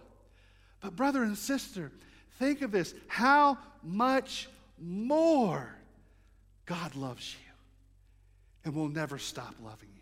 But, 0.79 0.95
brother 0.95 1.23
and 1.23 1.37
sister, 1.37 1.91
think 2.39 2.61
of 2.61 2.71
this 2.71 2.93
how 3.07 3.57
much 3.81 4.49
more 4.79 5.75
God 6.65 6.95
loves 6.95 7.33
you 7.33 7.51
and 8.65 8.75
will 8.75 8.89
never 8.89 9.17
stop 9.17 9.55
loving 9.63 9.89
you. 9.93 10.01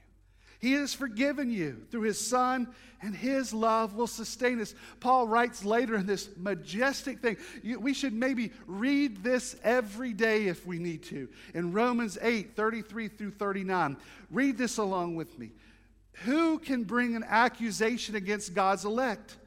He 0.62 0.74
has 0.74 0.93
forgiven 0.93 1.50
you 1.50 1.82
through 1.89 2.02
his 2.02 2.24
Son, 2.24 2.67
and 3.02 3.15
his 3.15 3.52
love 3.52 3.95
will 3.95 4.06
sustain 4.06 4.62
us. 4.62 4.76
Paul 5.00 5.28
writes 5.28 5.65
later 5.65 5.95
in 5.95 6.06
this 6.06 6.30
majestic 6.38 7.19
thing. 7.19 7.38
You, 7.63 7.80
we 7.80 7.95
should 7.95 8.13
maybe 8.13 8.52
read 8.67 9.24
this 9.24 9.56
every 9.63 10.13
day 10.13 10.45
if 10.45 10.67
we 10.67 10.78
need 10.78 11.02
to. 11.06 11.28
In 11.56 11.74
Romans 11.74 12.19
8 12.21 12.56
33 12.56 13.08
through 13.08 13.32
39. 13.32 13.97
Read 14.30 14.56
this 14.56 14.78
along 14.78 15.15
with 15.15 15.38
me. 15.39 15.50
Who 16.26 16.60
can 16.60 16.84
bring 16.84 17.15
an 17.15 17.26
accusation 17.28 18.15
against 18.15 18.54
God's 18.54 18.86
elect? 18.86 19.38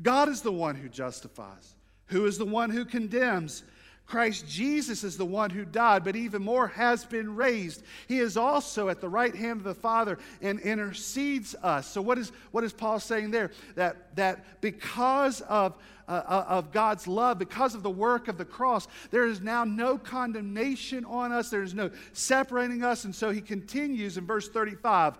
God 0.00 0.28
is 0.28 0.42
the 0.42 0.52
one 0.52 0.76
who 0.76 0.88
justifies. 0.88 1.74
Who 2.06 2.24
is 2.24 2.38
the 2.38 2.44
one 2.44 2.70
who 2.70 2.84
condemns? 2.84 3.64
Christ 4.06 4.46
Jesus 4.46 5.02
is 5.02 5.16
the 5.16 5.26
one 5.26 5.50
who 5.50 5.64
died, 5.64 6.04
but 6.04 6.14
even 6.14 6.40
more 6.40 6.68
has 6.68 7.04
been 7.04 7.34
raised. 7.34 7.82
He 8.06 8.20
is 8.20 8.36
also 8.36 8.88
at 8.88 9.00
the 9.00 9.08
right 9.08 9.34
hand 9.34 9.58
of 9.58 9.64
the 9.64 9.74
Father 9.74 10.18
and 10.40 10.60
intercedes 10.60 11.56
us. 11.56 11.88
So, 11.88 12.00
what 12.00 12.16
is, 12.16 12.30
what 12.52 12.62
is 12.62 12.72
Paul 12.72 13.00
saying 13.00 13.32
there? 13.32 13.50
That, 13.74 14.14
that 14.14 14.60
because 14.60 15.40
of, 15.42 15.74
uh, 16.06 16.22
uh, 16.24 16.44
of 16.48 16.70
God's 16.70 17.08
love, 17.08 17.40
because 17.40 17.74
of 17.74 17.82
the 17.82 17.90
work 17.90 18.28
of 18.28 18.38
the 18.38 18.44
cross, 18.44 18.86
there 19.10 19.26
is 19.26 19.40
now 19.40 19.64
no 19.64 19.98
condemnation 19.98 21.04
on 21.04 21.32
us, 21.32 21.50
there 21.50 21.64
is 21.64 21.74
no 21.74 21.90
separating 22.12 22.84
us. 22.84 23.04
And 23.04 23.14
so 23.14 23.30
he 23.30 23.40
continues 23.40 24.16
in 24.16 24.24
verse 24.24 24.48
35 24.48 25.18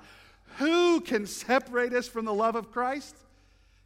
Who 0.59 1.01
can 1.01 1.27
separate 1.27 1.93
us 1.93 2.07
from 2.07 2.25
the 2.25 2.35
love 2.35 2.55
of 2.55 2.71
Christ? 2.71 3.17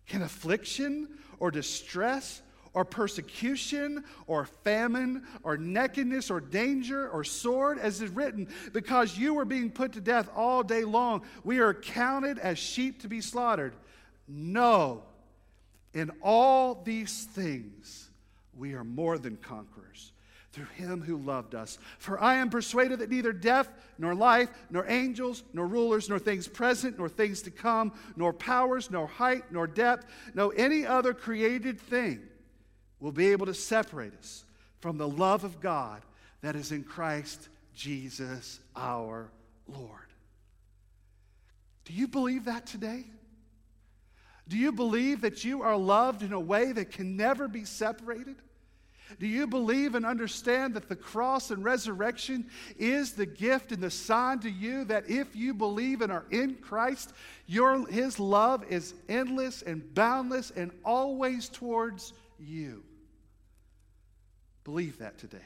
Can 0.08 0.20
affliction 0.20 1.08
or 1.38 1.50
distress? 1.50 2.42
Or 2.72 2.84
persecution 2.84 4.04
or 4.26 4.46
famine 4.64 5.24
or 5.42 5.56
nakedness 5.56 6.30
or 6.30 6.40
danger 6.40 7.08
or 7.08 7.24
sword, 7.24 7.78
as 7.78 8.00
is 8.00 8.10
written, 8.10 8.48
because 8.72 9.18
you 9.18 9.34
were 9.34 9.44
being 9.44 9.70
put 9.70 9.92
to 9.92 10.00
death 10.00 10.28
all 10.36 10.62
day 10.62 10.84
long. 10.84 11.22
We 11.44 11.58
are 11.58 11.74
counted 11.74 12.38
as 12.38 12.58
sheep 12.58 13.02
to 13.02 13.08
be 13.08 13.20
slaughtered. 13.20 13.74
No, 14.28 15.02
in 15.92 16.10
all 16.22 16.82
these 16.84 17.24
things, 17.24 18.08
we 18.56 18.74
are 18.74 18.84
more 18.84 19.18
than 19.18 19.36
conquerors 19.36 20.12
through 20.52 20.66
him 20.76 21.00
who 21.00 21.16
loved 21.16 21.54
us. 21.54 21.78
For 21.98 22.20
I 22.20 22.36
am 22.36 22.50
persuaded 22.50 22.98
that 22.98 23.10
neither 23.10 23.32
death, 23.32 23.68
nor 23.98 24.14
life, 24.14 24.48
nor 24.68 24.84
angels, 24.88 25.44
nor 25.52 25.66
rulers, 25.66 26.08
nor 26.08 26.18
things 26.18 26.48
present, 26.48 26.98
nor 26.98 27.08
things 27.08 27.42
to 27.42 27.50
come, 27.50 27.92
nor 28.16 28.32
powers, 28.32 28.90
nor 28.90 29.06
height, 29.06 29.44
nor 29.50 29.68
depth, 29.68 30.06
no 30.34 30.50
any 30.50 30.84
other 30.84 31.14
created 31.14 31.80
thing 31.80 32.20
will 33.00 33.12
be 33.12 33.32
able 33.32 33.46
to 33.46 33.54
separate 33.54 34.14
us 34.14 34.44
from 34.80 34.98
the 34.98 35.08
love 35.08 35.44
of 35.44 35.60
God 35.60 36.02
that 36.42 36.56
is 36.56 36.72
in 36.72 36.84
Christ 36.84 37.48
Jesus 37.74 38.60
our 38.76 39.30
Lord. 39.66 40.00
Do 41.84 41.92
you 41.92 42.08
believe 42.08 42.44
that 42.44 42.66
today? 42.66 43.04
Do 44.48 44.56
you 44.56 44.72
believe 44.72 45.20
that 45.20 45.44
you 45.44 45.62
are 45.62 45.76
loved 45.76 46.22
in 46.22 46.32
a 46.32 46.40
way 46.40 46.72
that 46.72 46.90
can 46.90 47.16
never 47.16 47.48
be 47.48 47.64
separated? 47.64 48.36
Do 49.18 49.26
you 49.26 49.46
believe 49.46 49.94
and 49.94 50.06
understand 50.06 50.74
that 50.74 50.88
the 50.88 50.96
cross 50.96 51.50
and 51.50 51.64
resurrection 51.64 52.48
is 52.78 53.12
the 53.12 53.26
gift 53.26 53.72
and 53.72 53.82
the 53.82 53.90
sign 53.90 54.38
to 54.40 54.50
you 54.50 54.84
that 54.84 55.10
if 55.10 55.34
you 55.34 55.52
believe 55.52 56.00
and 56.00 56.12
are 56.12 56.26
in 56.30 56.56
Christ, 56.56 57.12
your, 57.46 57.86
his 57.88 58.20
love 58.20 58.64
is 58.70 58.94
endless 59.08 59.62
and 59.62 59.94
boundless 59.94 60.52
and 60.52 60.70
always 60.84 61.48
towards 61.48 62.12
you? 62.38 62.84
Believe 64.70 64.98
that 64.98 65.18
today. 65.18 65.38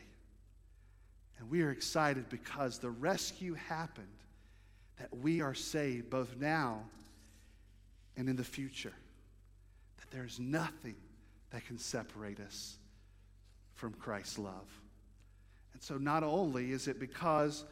And 1.38 1.48
we 1.48 1.62
are 1.62 1.70
excited 1.70 2.28
because 2.28 2.78
the 2.78 2.90
rescue 2.90 3.54
happened, 3.54 4.06
that 4.98 5.16
we 5.16 5.40
are 5.40 5.54
saved 5.54 6.10
both 6.10 6.36
now 6.38 6.82
and 8.18 8.28
in 8.28 8.36
the 8.36 8.44
future. 8.44 8.92
That 9.96 10.10
there's 10.10 10.38
nothing 10.38 10.96
that 11.52 11.64
can 11.64 11.78
separate 11.78 12.38
us 12.38 12.76
from 13.76 13.94
Christ's 13.94 14.38
love. 14.38 14.68
And 15.72 15.82
so 15.82 15.96
not 15.96 16.22
only 16.22 16.72
is 16.72 16.86
it 16.86 17.00
because 17.00 17.64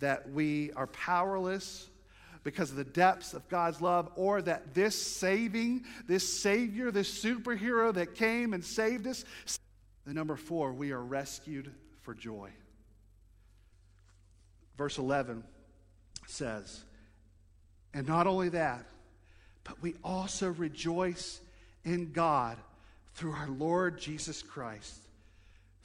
that 0.00 0.28
we 0.32 0.72
are 0.72 0.88
powerless 0.88 1.88
because 2.42 2.70
of 2.72 2.76
the 2.76 2.82
depths 2.82 3.32
of 3.32 3.48
God's 3.48 3.80
love, 3.80 4.10
or 4.16 4.42
that 4.42 4.74
this 4.74 5.00
saving, 5.00 5.84
this 6.08 6.42
Savior, 6.42 6.90
this 6.90 7.22
superhero 7.22 7.94
that 7.94 8.16
came 8.16 8.54
and 8.54 8.64
saved 8.64 9.06
us, 9.06 9.24
the 10.10 10.14
number 10.14 10.34
four, 10.34 10.72
we 10.72 10.90
are 10.90 11.00
rescued 11.00 11.72
for 12.00 12.14
joy. 12.14 12.50
Verse 14.76 14.98
11 14.98 15.44
says, 16.26 16.82
And 17.94 18.08
not 18.08 18.26
only 18.26 18.48
that, 18.48 18.86
but 19.62 19.80
we 19.80 19.94
also 20.02 20.48
rejoice 20.48 21.40
in 21.84 22.10
God 22.10 22.58
through 23.14 23.34
our 23.34 23.46
Lord 23.46 24.00
Jesus 24.00 24.42
Christ, 24.42 24.96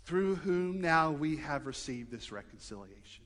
through 0.06 0.38
whom 0.38 0.82
now 0.82 1.12
we 1.12 1.38
have 1.38 1.68
received 1.68 2.10
this 2.10 2.32
reconciliation. 2.32 3.26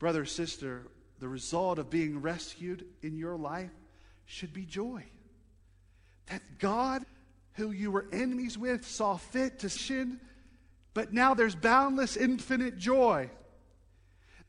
Brother, 0.00 0.24
sister, 0.24 0.82
the 1.20 1.28
result 1.28 1.78
of 1.78 1.90
being 1.90 2.20
rescued 2.20 2.84
in 3.02 3.16
your 3.16 3.36
life 3.36 3.70
should 4.24 4.52
be 4.52 4.64
joy. 4.64 5.04
That 6.26 6.42
God 6.58 7.04
who 7.56 7.70
you 7.70 7.90
were 7.90 8.06
enemies 8.12 8.56
with 8.56 8.86
saw 8.86 9.16
fit 9.16 9.60
to 9.60 9.68
sin, 9.68 10.20
but 10.94 11.12
now 11.12 11.34
there's 11.34 11.54
boundless, 11.54 12.16
infinite 12.16 12.78
joy. 12.78 13.30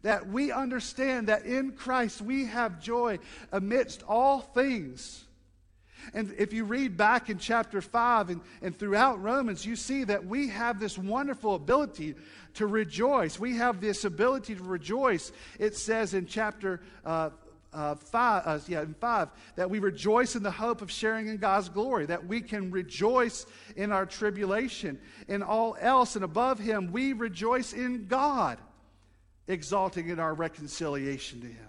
That 0.04 0.28
we 0.30 0.52
understand 0.52 1.28
that 1.28 1.46
in 1.46 1.72
Christ 1.72 2.22
we 2.22 2.46
have 2.46 2.82
joy 2.82 3.20
amidst 3.52 4.04
all 4.04 4.40
things. 4.40 5.26
And 6.14 6.34
if 6.38 6.54
you 6.54 6.64
read 6.64 6.96
back 6.96 7.30
in 7.30 7.38
chapter 7.38 7.82
5 7.82 8.30
and, 8.30 8.42
and 8.62 8.78
throughout 8.78 9.22
Romans, 9.22 9.66
you 9.66 9.76
see 9.76 10.04
that 10.06 10.26
we 10.26 10.50
have 10.50 10.80
this 10.80 10.98
wonderful 10.98 11.56
ability 11.56 12.16
to 12.56 12.68
rejoice. 12.68 13.40
We 13.40 13.58
have 13.58 13.82
this 13.82 14.06
ability 14.06 14.56
to 14.56 14.64
rejoice. 14.64 15.32
It 15.60 15.76
says 15.76 16.14
in 16.14 16.26
chapter 16.26 16.82
uh, 17.06 17.32
uh, 17.74 17.96
five, 17.96 18.44
uh, 18.46 18.60
yeah, 18.68 18.82
in 18.82 18.94
five, 18.94 19.30
that 19.56 19.70
we 19.70 19.80
rejoice 19.80 20.36
in 20.36 20.44
the 20.44 20.52
hope 20.52 20.82
of 20.82 20.92
sharing 20.92 21.28
in 21.28 21.38
God's 21.38 21.70
glory, 21.70 22.06
that 22.06 22.26
we 22.26 22.42
can 22.42 22.72
rejoice 22.72 23.46
in 23.76 23.92
our 23.92 24.06
tribulation. 24.06 25.00
In 25.28 25.44
all 25.44 25.76
else 25.80 26.16
and 26.16 26.24
above 26.24 26.60
Him, 26.60 26.92
we 26.92 27.14
rejoice 27.14 27.74
in 27.74 28.08
God, 28.08 28.58
exalting 29.48 30.10
in 30.10 30.20
our 30.20 30.34
reconciliation 30.34 31.42
to 31.42 31.48
Him. 31.48 31.64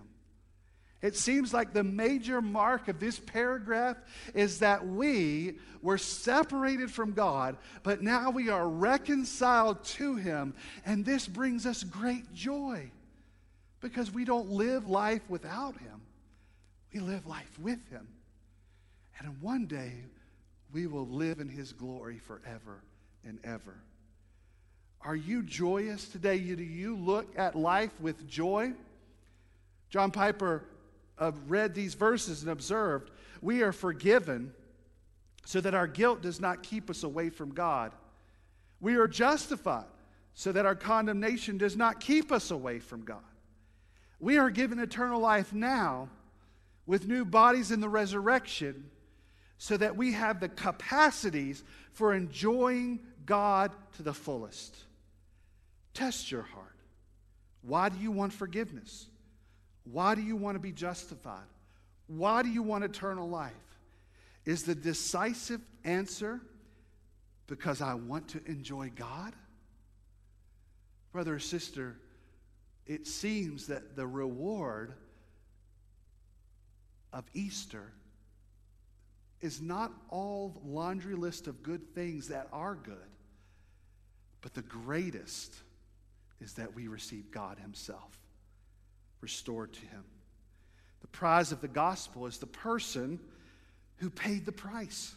It 1.01 1.17
seems 1.17 1.55
like 1.55 1.73
the 1.73 1.85
major 1.85 2.43
mark 2.43 2.89
of 2.89 2.99
this 2.99 3.21
paragraph 3.21 3.97
is 4.35 4.59
that 4.61 4.85
we 4.85 5.59
were 5.81 5.99
separated 5.99 6.91
from 6.91 7.13
God, 7.13 7.57
but 7.85 8.03
now 8.03 8.31
we 8.31 8.49
are 8.49 8.69
reconciled 8.69 9.85
to 9.85 10.17
Him, 10.17 10.55
and 10.85 11.05
this 11.05 11.29
brings 11.29 11.67
us 11.67 11.85
great 11.85 12.33
joy 12.33 12.91
because 13.81 14.13
we 14.13 14.25
don't 14.25 14.51
live 14.51 14.89
life 14.89 15.23
without 15.29 15.77
Him. 15.79 16.01
We 16.93 17.01
live 17.01 17.27
life 17.27 17.59
with 17.61 17.79
Him. 17.91 18.09
And 19.19 19.41
one 19.41 19.67
day, 19.67 19.93
we 20.73 20.87
will 20.87 21.07
live 21.07 21.41
in 21.41 21.49
His 21.49 21.73
glory 21.73 22.19
forever 22.19 22.83
and 23.25 23.39
ever. 23.45 23.77
Are 25.03 25.17
you 25.17 25.43
joyous 25.43 26.09
today? 26.09 26.39
Do 26.39 26.63
you 26.63 26.97
look 26.97 27.39
at 27.39 27.55
life 27.55 27.93
with 28.01 28.29
joy? 28.29 28.73
John 29.91 30.11
Piper 30.11 30.65
uh, 31.19 31.33
read 31.47 31.75
these 31.75 31.95
verses 31.95 32.43
and 32.43 32.51
observed 32.51 33.11
we 33.41 33.63
are 33.63 33.73
forgiven 33.73 34.53
so 35.45 35.61
that 35.61 35.75
our 35.75 35.87
guilt 35.87 36.23
does 36.23 36.41
not 36.41 36.63
keep 36.63 36.91
us 36.91 37.05
away 37.05 37.31
from 37.31 37.55
God. 37.55 37.93
We 38.81 38.97
are 38.97 39.09
justified 39.09 39.87
so 40.35 40.53
that 40.53 40.67
our 40.67 40.75
condemnation 40.75 41.59
does 41.59 41.77
not 41.77 42.01
keep 42.01 42.31
us 42.31 42.51
away 42.51 42.79
from 42.81 43.05
God. 43.05 43.23
We 44.21 44.39
are 44.39 44.51
given 44.51 44.79
eternal 44.79 45.21
life 45.21 45.53
now 45.53 46.09
with 46.87 47.07
new 47.07 47.25
bodies 47.25 47.71
in 47.71 47.81
the 47.81 47.89
resurrection 47.89 48.91
so 49.59 49.77
that 49.77 49.97
we 49.97 50.13
have 50.13 50.41
the 50.41 50.49
capacities 50.49 51.63
for 51.93 52.15
enjoying 52.15 53.01
God 53.27 53.73
to 53.97 54.03
the 54.03 54.15
fullest. 54.15 54.77
Test 55.95 56.31
your 56.31 56.43
heart. 56.43 56.77
Why 57.63 57.89
do 57.89 57.99
you 57.99 58.11
want 58.11 58.33
forgiveness? 58.33 59.07
Why 59.85 60.15
do 60.15 60.23
you 60.23 60.37
want 60.37 60.55
to 60.55 60.61
be 60.61 60.73
justified? 60.73 61.47
Why 62.07 62.43
do 62.43 62.49
you 62.49 62.63
want 62.63 62.85
eternal 62.85 63.29
life? 63.29 63.53
Is 64.45 64.63
the 64.63 64.75
decisive 64.75 65.61
answer 65.85 66.41
because 67.47 67.83
I 67.83 67.95
want 67.95 68.29
to 68.29 68.45
enjoy 68.47 68.91
God? 68.95 69.35
Brother 71.13 71.35
or 71.35 71.39
sister, 71.39 71.97
it 72.89 73.07
seems 73.07 73.67
that 73.67 73.95
the 73.95 74.07
reward 74.07 74.95
of 77.13 77.25
Easter 77.35 77.93
is 79.41 79.61
not 79.61 79.93
all 80.09 80.61
laundry 80.65 81.15
list 81.15 81.47
of 81.47 81.63
good 81.63 81.95
things 81.95 82.29
that 82.29 82.49
are 82.53 82.75
good, 82.75 82.97
but 84.41 84.55
the 84.55 84.63
greatest 84.63 85.55
is 86.41 86.55
that 86.55 86.75
we 86.75 86.89
receive 86.89 87.31
God 87.31 87.59
Himself 87.59 88.19
restored 89.21 89.73
to 89.75 89.81
Him. 89.81 90.05
The 91.03 91.09
prize 91.09 91.53
of 91.53 91.61
the 91.61 91.69
gospel 91.69 92.27
is 92.27 92.39
the 92.39 92.47
person 92.47 93.21
who 93.97 94.11
paid 94.11 94.47
the 94.47 94.53
price. 94.53 95.15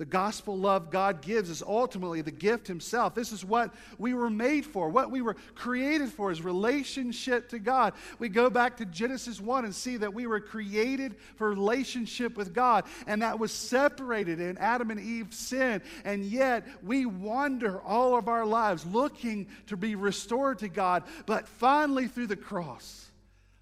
The 0.00 0.06
gospel 0.06 0.56
love 0.56 0.90
God 0.90 1.20
gives 1.20 1.50
is 1.50 1.62
ultimately 1.62 2.22
the 2.22 2.30
gift 2.30 2.66
Himself. 2.66 3.14
This 3.14 3.32
is 3.32 3.44
what 3.44 3.74
we 3.98 4.14
were 4.14 4.30
made 4.30 4.64
for. 4.64 4.88
What 4.88 5.10
we 5.10 5.20
were 5.20 5.36
created 5.54 6.08
for 6.08 6.30
is 6.30 6.40
relationship 6.40 7.50
to 7.50 7.58
God. 7.58 7.92
We 8.18 8.30
go 8.30 8.48
back 8.48 8.78
to 8.78 8.86
Genesis 8.86 9.42
1 9.42 9.66
and 9.66 9.74
see 9.74 9.98
that 9.98 10.14
we 10.14 10.26
were 10.26 10.40
created 10.40 11.16
for 11.36 11.50
relationship 11.50 12.34
with 12.38 12.54
God, 12.54 12.84
and 13.06 13.20
that 13.20 13.38
was 13.38 13.52
separated 13.52 14.40
in 14.40 14.56
Adam 14.56 14.90
and 14.90 14.98
Eve's 14.98 15.36
sin. 15.36 15.82
And 16.06 16.24
yet 16.24 16.66
we 16.82 17.04
wander 17.04 17.78
all 17.82 18.16
of 18.16 18.26
our 18.26 18.46
lives 18.46 18.86
looking 18.86 19.48
to 19.66 19.76
be 19.76 19.96
restored 19.96 20.60
to 20.60 20.70
God. 20.70 21.04
But 21.26 21.46
finally, 21.46 22.08
through 22.08 22.28
the 22.28 22.36
cross, 22.36 23.10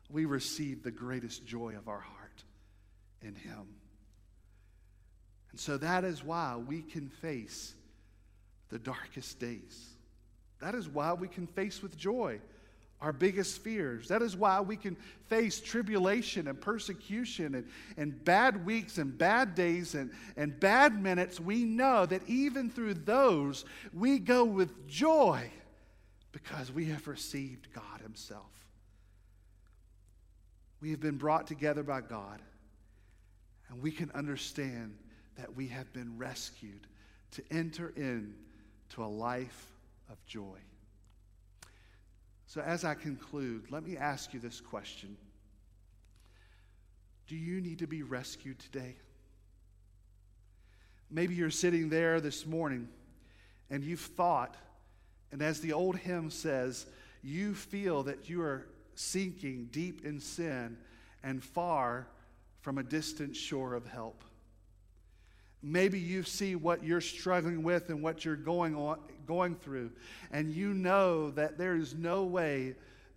we 0.09 0.25
receive 0.25 0.85
the 0.85 0.93
greatest 0.93 1.45
joy 1.45 1.75
of 1.77 1.89
our 1.89 1.99
heart 1.99 2.45
in 3.23 3.35
Him. 3.35 3.78
And 5.51 5.61
so 5.61 5.77
that 5.79 6.05
is 6.05 6.23
why 6.23 6.57
we 6.57 6.83
can 6.83 7.09
face 7.09 7.75
the 8.69 8.79
darkest 8.79 9.39
days. 9.39 9.89
That 10.61 10.75
is 10.75 10.89
why 10.89 11.13
we 11.13 11.29
can 11.29 11.47
face 11.47 11.83
with 11.83 11.97
joy 11.97 12.41
our 13.01 13.13
biggest 13.13 13.63
fears. 13.63 14.09
That 14.09 14.23
is 14.23 14.37
why 14.37 14.61
we 14.61 14.77
can 14.77 14.97
face 15.29 15.61
tribulation 15.61 16.49
and 16.49 16.61
persecution 16.61 17.55
and, 17.55 17.69
and 17.97 18.25
bad 18.25 18.67
weeks 18.67 18.99
and 18.99 19.17
bad 19.17 19.55
days 19.55 19.95
and, 19.95 20.11
and 20.37 20.59
bad 20.59 21.01
minutes. 21.01 21.39
We 21.39 21.65
know 21.65 22.07
that 22.07 22.23
even 22.27 22.71
through 22.71 22.95
those, 22.95 23.65
we 23.93 24.19
go 24.19 24.45
with 24.45 24.89
joy 24.89 25.51
because 26.33 26.73
we 26.73 26.87
have 26.87 27.07
received 27.07 27.73
God 27.73 28.01
Himself. 28.03 28.43
We 30.81 30.91
have 30.91 31.01
been 31.01 31.19
brought 31.19 31.47
together 31.47 31.83
by 31.83 32.01
God, 32.01 32.41
and 33.69 33.81
we 33.81 33.91
can 33.91 34.11
understand 34.13 34.97
that 35.39 35.55
we 35.55 35.69
have 35.69 35.93
been 35.93 36.19
rescued 36.19 36.87
to 37.31 37.43
enter 37.51 37.93
into 37.97 39.03
a 39.03 39.07
life 39.07 39.67
of 40.11 40.25
joy. 40.27 40.59
So, 42.47 42.61
as 42.61 42.85
I 42.85 42.95
conclude, 42.95 43.71
let 43.71 43.85
me 43.85 43.97
ask 43.97 44.35
you 44.35 44.41
this 44.41 44.61
question 44.61 45.17
Do 47.27 47.37
you 47.37 47.61
need 47.61 47.79
to 47.79 47.87
be 47.87 48.03
rescued 48.03 48.59
today? 48.59 48.97
Maybe 51.11 51.35
you're 51.35 51.51
sitting 51.51 51.89
there 51.89 52.21
this 52.21 52.45
morning 52.45 52.89
and 53.71 53.83
you've 53.83 54.01
thought, 54.01 54.57
and 55.33 55.41
as 55.41 55.61
the 55.61 55.73
old 55.73 55.97
hymn 55.97 56.31
says, 56.31 56.87
you 57.23 57.55
feel 57.55 58.03
that 58.05 58.29
you 58.29 58.43
are 58.43 58.67
sinking 58.95 59.69
deep 59.71 60.05
in 60.05 60.21
sin 60.21 60.77
and 61.23 61.43
far 61.43 62.07
from 62.61 62.79
a 62.79 62.83
distant 62.83 63.37
shore 63.37 63.75
of 63.75 63.87
help. 63.87 64.23
Maybe 65.63 65.99
you 65.99 66.23
see 66.23 66.55
what 66.55 66.85
you're 66.85 67.01
struggling 67.01 67.63
with 67.63 67.89
and 67.91 68.03
what 68.03 68.25
you're 68.25 68.37
going, 68.37 68.77
on, 68.77 68.99
going 69.27 69.57
through, 69.57 69.91
and 70.31 70.53
you 70.53 70.73
know 70.73 71.31
that 71.33 71.59
there 71.59 71.77
is 71.77 71.95
no 71.95 72.25
way 72.25 72.75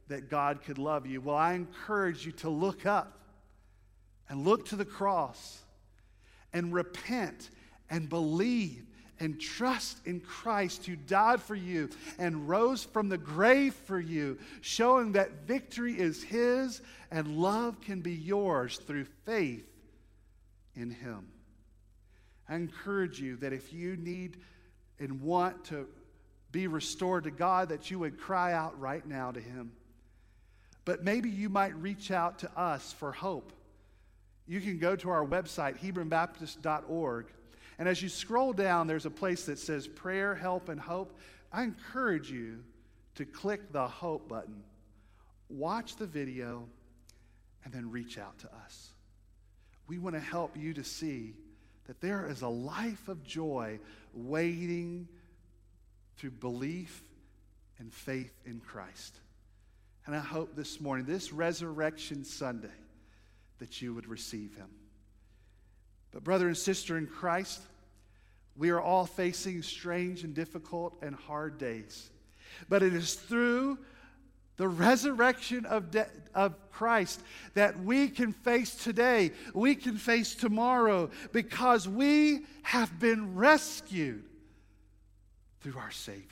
that 0.07 0.29
God 0.29 0.61
could 0.63 0.77
love 0.77 1.05
you. 1.05 1.21
Well, 1.21 1.35
I 1.35 1.53
encourage 1.53 2.25
you 2.25 2.31
to 2.33 2.49
look 2.49 2.85
up 2.85 3.19
and 4.27 4.43
look 4.43 4.65
to 4.67 4.75
the 4.75 4.85
cross 4.85 5.61
and 6.51 6.73
repent 6.73 7.49
and 7.89 8.09
believe 8.09 8.85
and 9.19 9.39
trust 9.39 9.99
in 10.05 10.19
Christ 10.19 10.87
who 10.87 10.95
died 10.95 11.41
for 11.41 11.53
you 11.53 11.89
and 12.17 12.49
rose 12.49 12.83
from 12.83 13.07
the 13.07 13.19
grave 13.19 13.75
for 13.75 13.99
you, 13.99 14.39
showing 14.61 15.11
that 15.11 15.45
victory 15.45 15.99
is 15.99 16.23
His 16.23 16.81
and 17.11 17.37
love 17.37 17.79
can 17.81 18.01
be 18.01 18.13
yours 18.13 18.77
through 18.77 19.05
faith 19.25 19.69
in 20.75 20.89
Him. 20.89 21.27
I 22.51 22.55
encourage 22.55 23.21
you 23.21 23.37
that 23.37 23.53
if 23.53 23.71
you 23.71 23.95
need 23.95 24.35
and 24.99 25.21
want 25.21 25.63
to 25.65 25.87
be 26.51 26.67
restored 26.67 27.23
to 27.23 27.31
God, 27.31 27.69
that 27.69 27.89
you 27.89 27.97
would 27.99 28.19
cry 28.19 28.51
out 28.51 28.77
right 28.77 29.07
now 29.07 29.31
to 29.31 29.39
Him. 29.39 29.71
But 30.83 31.01
maybe 31.01 31.29
you 31.29 31.47
might 31.47 31.73
reach 31.77 32.11
out 32.11 32.39
to 32.39 32.51
us 32.59 32.91
for 32.91 33.13
hope. 33.13 33.53
You 34.47 34.59
can 34.59 34.79
go 34.79 34.97
to 34.97 35.09
our 35.09 35.25
website, 35.25 35.79
HebronBaptist.org, 35.79 37.27
and 37.79 37.87
as 37.87 38.01
you 38.01 38.09
scroll 38.09 38.51
down, 38.51 38.85
there's 38.85 39.05
a 39.05 39.11
place 39.11 39.45
that 39.45 39.57
says 39.57 39.87
Prayer, 39.87 40.35
Help, 40.35 40.67
and 40.67 40.79
Hope. 40.79 41.17
I 41.53 41.63
encourage 41.63 42.29
you 42.29 42.65
to 43.15 43.23
click 43.23 43.71
the 43.71 43.87
Hope 43.87 44.27
button, 44.27 44.61
watch 45.47 45.95
the 45.95 46.05
video, 46.05 46.67
and 47.63 47.73
then 47.73 47.89
reach 47.89 48.17
out 48.17 48.37
to 48.39 48.47
us. 48.65 48.89
We 49.87 49.99
want 49.99 50.15
to 50.15 50.21
help 50.21 50.57
you 50.57 50.73
to 50.73 50.83
see 50.83 51.33
that 51.91 51.99
there 51.99 52.25
is 52.25 52.41
a 52.41 52.47
life 52.47 53.09
of 53.09 53.21
joy 53.21 53.77
waiting 54.13 55.09
through 56.15 56.31
belief 56.31 57.03
and 57.79 57.91
faith 57.91 58.31
in 58.45 58.61
Christ. 58.61 59.13
And 60.05 60.15
I 60.15 60.19
hope 60.19 60.55
this 60.55 60.79
morning, 60.79 61.05
this 61.05 61.33
Resurrection 61.33 62.23
Sunday, 62.23 62.69
that 63.59 63.81
you 63.81 63.93
would 63.93 64.07
receive 64.07 64.55
him. 64.55 64.69
But, 66.13 66.23
brother 66.23 66.47
and 66.47 66.55
sister 66.55 66.97
in 66.97 67.07
Christ, 67.07 67.61
we 68.55 68.69
are 68.69 68.79
all 68.79 69.05
facing 69.05 69.61
strange 69.61 70.23
and 70.23 70.33
difficult 70.33 70.95
and 71.01 71.13
hard 71.13 71.57
days. 71.57 72.09
But 72.69 72.83
it 72.83 72.93
is 72.93 73.15
through 73.15 73.77
the 74.57 74.67
resurrection 74.67 75.65
of, 75.65 75.91
de- 75.91 76.09
of 76.35 76.55
Christ 76.71 77.21
that 77.53 77.83
we 77.83 78.09
can 78.09 78.33
face 78.33 78.75
today, 78.75 79.31
we 79.53 79.75
can 79.75 79.97
face 79.97 80.35
tomorrow, 80.35 81.09
because 81.31 81.87
we 81.87 82.45
have 82.63 82.99
been 82.99 83.35
rescued 83.35 84.23
through 85.61 85.77
our 85.77 85.91
Savior. 85.91 86.25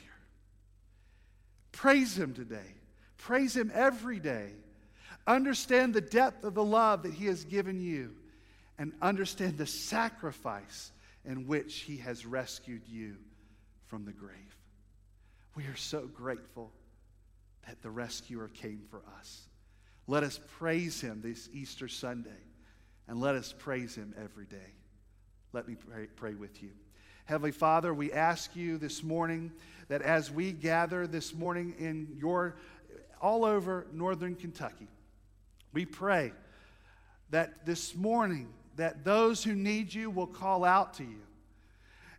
Praise 1.72 2.18
Him 2.18 2.34
today. 2.34 2.76
Praise 3.18 3.56
Him 3.56 3.72
every 3.74 4.20
day. 4.20 4.52
Understand 5.28 5.94
the 5.94 6.02
depth 6.02 6.44
of 6.44 6.56
the 6.56 6.64
love 6.64 7.04
that 7.04 7.14
He 7.14 7.28
has 7.28 7.44
given 7.46 7.80
you, 7.80 8.16
and 8.78 8.94
understand 9.02 9.58
the 9.58 9.68
sacrifice 9.68 10.92
in 11.26 11.48
which 11.48 11.82
He 11.82 11.98
has 11.98 12.26
rescued 12.26 12.82
you 12.88 13.18
from 13.88 14.06
the 14.06 14.12
grave. 14.12 14.58
We 15.56 15.64
are 15.64 15.76
so 15.76 16.08
grateful 16.08 16.72
that 17.70 17.84
the 17.84 17.90
rescuer 17.92 18.48
came 18.48 18.82
for 18.90 19.04
us. 19.20 19.44
Let 20.08 20.24
us 20.24 20.40
praise 20.58 21.02
him 21.02 21.22
this 21.24 21.50
Easter 21.54 21.88
Sunday, 21.88 22.42
and 23.08 23.22
let 23.22 23.36
us 23.36 23.54
praise 23.56 23.94
him 23.94 24.16
every 24.20 24.46
day. 24.46 24.74
Let 25.54 25.68
me 25.68 25.76
pray, 25.76 26.08
pray 26.16 26.34
with 26.34 26.64
you. 26.64 26.72
Heavenly 27.26 27.52
Father, 27.52 27.94
we 27.94 28.12
ask 28.12 28.56
you 28.56 28.80
this 28.80 29.04
morning 29.04 29.52
that 29.88 30.02
as 30.02 30.32
we 30.32 30.52
gather 30.52 31.06
this 31.06 31.36
morning 31.36 31.76
in 31.78 32.18
your 32.20 32.56
all 33.22 33.46
over 33.46 33.86
northern 33.94 34.34
Kentucky, 34.34 34.88
we 35.72 35.86
pray 35.86 36.34
that 37.30 37.68
this 37.68 37.96
morning 37.96 38.52
that 38.78 39.04
those 39.04 39.44
who 39.44 39.54
need 39.54 39.94
you 39.94 40.10
will 40.10 40.26
call 40.26 40.66
out 40.66 40.96
to 40.96 41.04
you. 41.04 41.22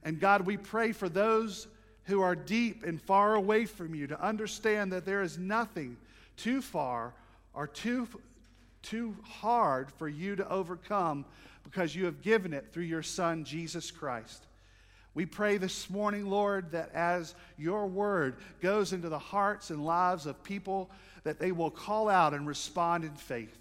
And 0.05 0.21
God, 0.21 0.43
we 0.43 0.57
pray 0.57 0.93
for 0.93 1.09
those 1.09 1.67
who 2.05 2.23
are 2.23 2.35
deep 2.35 2.85
and 2.85 3.01
far 3.01 3.35
away 3.35 3.67
from 3.67 3.95
you 3.95 4.07
to 4.07 4.21
understand 4.21 4.93
that 4.93 5.05
there 5.05 5.23
is 5.23 5.39
nothing 5.39 5.97
too 6.37 6.63
far 6.63 7.13
or 7.55 7.67
too, 7.67 8.09
too 8.83 9.17
hard 9.23 9.91
for 9.93 10.09
you 10.09 10.37
to 10.37 10.49
overcome 10.49 11.25
because 11.63 11.95
you 11.95 12.07
have 12.07 12.23
given 12.23 12.53
it 12.53 12.67
through 12.73 12.85
your 12.85 13.03
Son, 13.03 13.45
Jesus 13.45 13.91
Christ. 13.91 14.47
We 15.15 15.27
pray 15.27 15.57
this 15.57 15.91
morning, 15.91 16.29
Lord, 16.29 16.71
that 16.73 16.95
as 16.95 17.35
your 17.59 17.87
word 17.87 18.37
goes 18.61 18.93
into 18.93 19.09
the 19.09 19.19
hearts 19.19 19.71
and 19.71 19.85
lives 19.85 20.27
of 20.27 20.43
people, 20.45 20.91
that 21.25 21.39
they 21.39 21.53
will 21.53 21.71
call 21.71 22.09
out 22.09 22.33
and 22.33 22.47
respond 22.47 23.05
in 23.05 23.15
faith. 23.15 23.57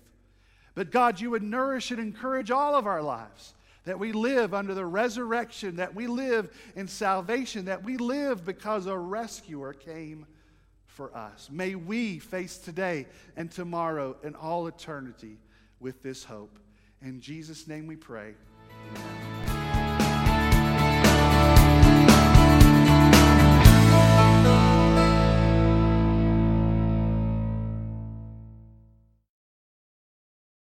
But 0.76 0.92
God, 0.92 1.20
you 1.20 1.32
would 1.32 1.44
nourish 1.44 1.92
and 1.92 2.00
encourage 2.00 2.52
all 2.52 2.76
of 2.76 2.88
our 2.88 3.02
lives 3.02 3.54
that 3.90 3.98
we 3.98 4.12
live 4.12 4.54
under 4.54 4.76
the 4.76 4.86
resurrection, 4.86 5.78
that 5.78 5.96
we 5.96 6.06
live 6.06 6.56
in 6.76 6.88
salvation, 6.88 7.66
that 7.66 7.84
we 7.84 7.98
live 7.98 8.46
because 8.46 8.86
a 8.86 8.96
rescuer 8.96 9.74
came 9.74 10.28
for 10.86 11.12
us. 11.18 11.50
May 11.52 11.74
we 11.74 12.20
face 12.20 12.60
today 12.60 13.08
and 13.36 13.50
tomorrow 13.50 14.16
and 14.24 14.36
all 14.36 14.68
eternity 14.68 15.40
with 15.80 16.04
this 16.04 16.24
hope. 16.24 16.60
In 17.02 17.20
Jesus' 17.20 17.68
name 17.68 17.88
we 17.88 17.96
pray. 17.96 18.36
Amen. 18.96 19.39